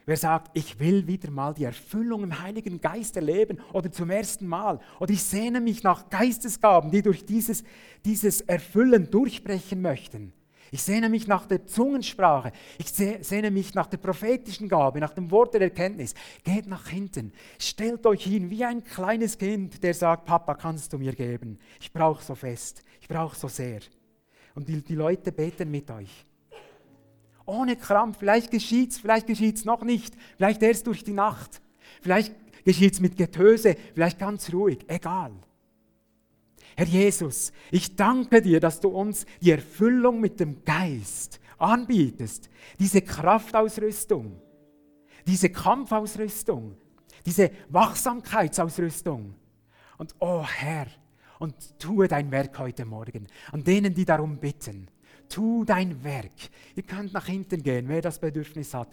wer 0.06 0.16
sagt, 0.16 0.50
ich 0.56 0.80
will 0.80 1.06
wieder 1.06 1.30
mal 1.30 1.52
die 1.52 1.64
Erfüllung 1.64 2.22
im 2.22 2.40
Heiligen 2.40 2.80
Geist 2.80 3.16
erleben 3.16 3.58
oder 3.74 3.92
zum 3.92 4.08
ersten 4.08 4.46
Mal 4.46 4.80
oder 5.00 5.12
ich 5.12 5.22
sehne 5.22 5.60
mich 5.60 5.82
nach 5.82 6.08
Geistesgaben, 6.08 6.90
die 6.90 7.02
durch 7.02 7.26
dieses, 7.26 7.64
dieses 8.06 8.40
Erfüllen 8.40 9.10
durchbrechen 9.10 9.82
möchten. 9.82 10.32
Ich 10.70 10.82
sehne 10.82 11.08
mich 11.08 11.26
nach 11.26 11.46
der 11.46 11.66
Zungensprache. 11.66 12.52
Ich 12.78 12.88
sehne 12.90 13.50
mich 13.50 13.74
nach 13.74 13.86
der 13.86 13.98
prophetischen 13.98 14.68
Gabe, 14.68 15.00
nach 15.00 15.14
dem 15.14 15.30
Wort 15.30 15.54
der 15.54 15.60
Erkenntnis. 15.60 16.14
Geht 16.42 16.66
nach 16.66 16.88
hinten. 16.88 17.32
Stellt 17.58 18.04
euch 18.06 18.24
hin 18.24 18.50
wie 18.50 18.64
ein 18.64 18.82
kleines 18.82 19.38
Kind, 19.38 19.82
der 19.82 19.94
sagt, 19.94 20.24
Papa, 20.24 20.54
kannst 20.54 20.92
du 20.92 20.98
mir 20.98 21.14
geben? 21.14 21.58
Ich 21.80 21.92
brauche 21.92 22.22
so 22.22 22.34
fest. 22.34 22.82
Ich 23.00 23.08
brauche 23.08 23.36
so 23.36 23.48
sehr. 23.48 23.80
Und 24.54 24.68
die, 24.68 24.82
die 24.82 24.94
Leute 24.94 25.32
beten 25.32 25.70
mit 25.70 25.90
euch. 25.90 26.24
Ohne 27.46 27.76
Krampf. 27.76 28.18
Vielleicht 28.18 28.50
geschieht 28.50 28.92
es, 28.92 28.98
vielleicht 28.98 29.26
geschieht 29.26 29.56
es 29.56 29.64
noch 29.64 29.82
nicht. 29.82 30.14
Vielleicht 30.36 30.62
erst 30.62 30.86
durch 30.86 31.04
die 31.04 31.12
Nacht. 31.12 31.60
Vielleicht 32.00 32.34
geschieht 32.64 32.94
es 32.94 33.00
mit 33.00 33.16
Getöse. 33.16 33.76
Vielleicht 33.92 34.18
ganz 34.18 34.52
ruhig. 34.52 34.78
Egal. 34.88 35.32
Herr 36.76 36.86
Jesus, 36.86 37.52
ich 37.70 37.94
danke 37.94 38.42
dir, 38.42 38.60
dass 38.60 38.80
du 38.80 38.88
uns 38.88 39.26
die 39.40 39.52
Erfüllung 39.52 40.20
mit 40.20 40.40
dem 40.40 40.64
Geist 40.64 41.40
anbietest. 41.58 42.50
Diese 42.78 43.02
Kraftausrüstung, 43.02 44.40
diese 45.26 45.50
Kampfausrüstung, 45.50 46.76
diese 47.24 47.50
Wachsamkeitsausrüstung. 47.68 49.34
Und 49.98 50.14
oh 50.18 50.44
Herr, 50.44 50.86
und 51.38 51.78
tue 51.78 52.08
dein 52.08 52.30
Werk 52.30 52.58
heute 52.58 52.84
Morgen 52.84 53.26
an 53.52 53.62
denen, 53.62 53.94
die 53.94 54.04
darum 54.04 54.38
bitten. 54.38 54.88
Tu 55.28 55.64
dein 55.64 56.02
Werk. 56.04 56.32
Ihr 56.74 56.82
könnt 56.82 57.12
nach 57.12 57.26
hinten 57.26 57.62
gehen, 57.62 57.88
wer 57.88 58.02
das 58.02 58.18
Bedürfnis 58.18 58.74
hat. 58.74 58.88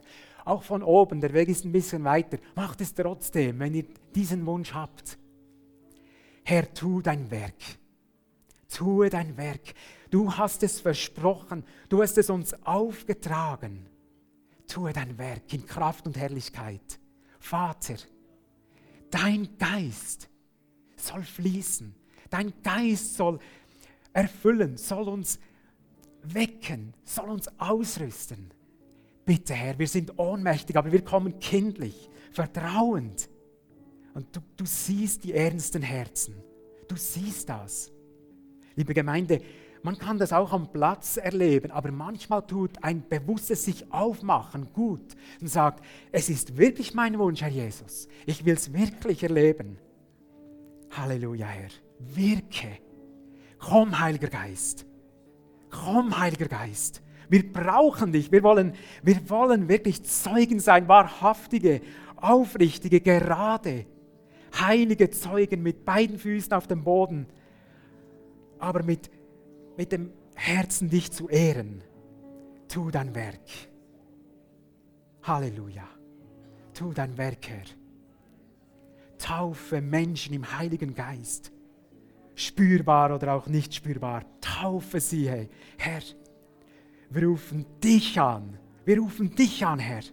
Auch 0.45 0.63
von 0.63 0.81
oben, 0.81 1.21
der 1.21 1.33
Weg 1.33 1.49
ist 1.49 1.65
ein 1.65 1.71
bisschen 1.71 2.03
weiter. 2.03 2.37
Macht 2.55 2.81
es 2.81 2.93
trotzdem, 2.93 3.59
wenn 3.59 3.73
ihr 3.73 3.85
diesen 4.15 4.45
Wunsch 4.45 4.73
habt. 4.73 5.17
Herr, 6.43 6.73
tu 6.73 7.01
dein 7.01 7.29
Werk. 7.31 7.61
Tue 8.67 9.09
dein 9.09 9.35
Werk. 9.37 9.73
Du 10.09 10.33
hast 10.33 10.63
es 10.63 10.79
versprochen. 10.79 11.63
Du 11.89 12.01
hast 12.01 12.17
es 12.17 12.29
uns 12.29 12.53
aufgetragen. 12.65 13.87
Tue 14.67 14.93
dein 14.93 15.17
Werk 15.17 15.53
in 15.53 15.65
Kraft 15.65 16.05
und 16.07 16.17
Herrlichkeit. 16.17 16.99
Vater, 17.39 17.95
dein 19.09 19.57
Geist 19.57 20.29
soll 20.95 21.23
fließen. 21.23 21.93
Dein 22.29 22.53
Geist 22.63 23.15
soll 23.15 23.39
erfüllen, 24.13 24.77
soll 24.77 25.09
uns 25.09 25.39
wecken, 26.23 26.93
soll 27.03 27.29
uns 27.29 27.49
ausrüsten. 27.59 28.53
Bitte, 29.25 29.53
Herr, 29.53 29.77
wir 29.77 29.87
sind 29.87 30.17
ohnmächtig, 30.17 30.75
aber 30.77 30.91
wir 30.91 31.03
kommen 31.03 31.39
kindlich, 31.39 32.09
vertrauend. 32.31 33.29
Und 34.13 34.35
du, 34.35 34.41
du 34.57 34.65
siehst 34.65 35.23
die 35.23 35.33
ernsten 35.33 35.81
Herzen. 35.81 36.35
Du 36.87 36.95
siehst 36.95 37.49
das. 37.49 37.91
Liebe 38.75 38.93
Gemeinde, 38.93 39.41
man 39.83 39.97
kann 39.97 40.19
das 40.19 40.31
auch 40.31 40.53
am 40.53 40.71
Platz 40.71 41.17
erleben, 41.17 41.71
aber 41.71 41.91
manchmal 41.91 42.45
tut 42.45 42.83
ein 42.83 43.07
bewusstes 43.07 43.65
sich 43.65 43.91
aufmachen 43.91 44.71
gut 44.73 45.15
und 45.39 45.47
sagt, 45.47 45.83
es 46.11 46.29
ist 46.29 46.57
wirklich 46.57 46.93
mein 46.93 47.17
Wunsch, 47.17 47.41
Herr 47.41 47.49
Jesus. 47.49 48.07
Ich 48.25 48.45
will 48.45 48.53
es 48.53 48.73
wirklich 48.73 49.23
erleben. 49.23 49.77
Halleluja, 50.91 51.47
Herr. 51.47 51.69
Wirke. 51.99 52.77
Komm, 53.57 53.99
Heiliger 53.99 54.27
Geist. 54.27 54.85
Komm, 55.69 56.19
Heiliger 56.19 56.47
Geist. 56.47 57.01
Wir 57.29 57.51
brauchen 57.51 58.11
dich. 58.11 58.31
Wir 58.31 58.43
wollen, 58.43 58.73
wir 59.01 59.29
wollen 59.29 59.69
wirklich 59.69 60.03
Zeugen 60.03 60.59
sein, 60.59 60.87
wahrhaftige, 60.87 61.81
aufrichtige, 62.17 63.01
gerade 63.01 63.85
heilige 64.59 65.09
Zeugen 65.09 65.63
mit 65.63 65.85
beiden 65.85 66.17
Füßen 66.17 66.53
auf 66.53 66.67
dem 66.67 66.83
Boden, 66.83 67.27
aber 68.59 68.83
mit, 68.83 69.09
mit 69.77 69.91
dem 69.91 70.11
Herzen 70.35 70.89
dich 70.89 71.11
zu 71.11 71.29
ehren. 71.29 71.83
Tu 72.67 72.89
dein 72.89 73.13
Werk. 73.15 73.47
Halleluja. 75.23 75.87
Tu 76.73 76.93
dein 76.93 77.17
Werk, 77.17 77.47
Herr. 77.47 77.65
Taufe 79.17 79.81
Menschen 79.81 80.33
im 80.33 80.57
Heiligen 80.57 80.95
Geist. 80.95 81.51
Spürbar 82.33 83.13
oder 83.13 83.33
auch 83.33 83.47
nicht 83.47 83.75
spürbar. 83.75 84.23
Taufe 84.39 84.99
sie, 84.99 85.29
Herr. 85.29 86.01
Wir 87.09 87.27
rufen 87.27 87.65
dich 87.83 88.19
an. 88.19 88.57
Wir 88.85 88.99
rufen 88.99 89.35
dich 89.35 89.65
an, 89.65 89.79
Herr. 89.79 90.03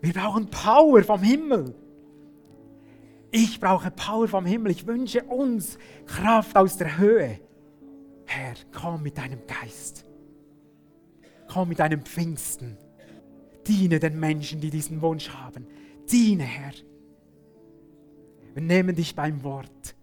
Wir 0.00 0.12
brauchen 0.12 0.50
Power 0.50 1.02
vom 1.04 1.22
Himmel. 1.22 1.74
Ich 3.30 3.60
brauche 3.60 3.90
Power 3.90 4.28
vom 4.28 4.46
Himmel. 4.46 4.72
Ich 4.72 4.86
wünsche 4.86 5.22
uns 5.24 5.78
Kraft 6.06 6.56
aus 6.56 6.76
der 6.76 6.98
Höhe. 6.98 7.40
Herr, 8.26 8.54
komm 8.72 9.02
mit 9.02 9.18
deinem 9.18 9.40
Geist. 9.46 10.04
Komm 11.48 11.68
mit 11.68 11.78
deinem 11.78 12.02
Pfingsten. 12.02 12.76
Diene 13.66 13.98
den 13.98 14.18
Menschen, 14.18 14.60
die 14.60 14.70
diesen 14.70 15.02
Wunsch 15.02 15.30
haben. 15.30 15.66
Diene, 16.10 16.44
Herr. 16.44 16.72
Wir 18.54 18.62
nehmen 18.62 18.94
dich 18.94 19.14
beim 19.14 19.42
Wort. 19.42 19.95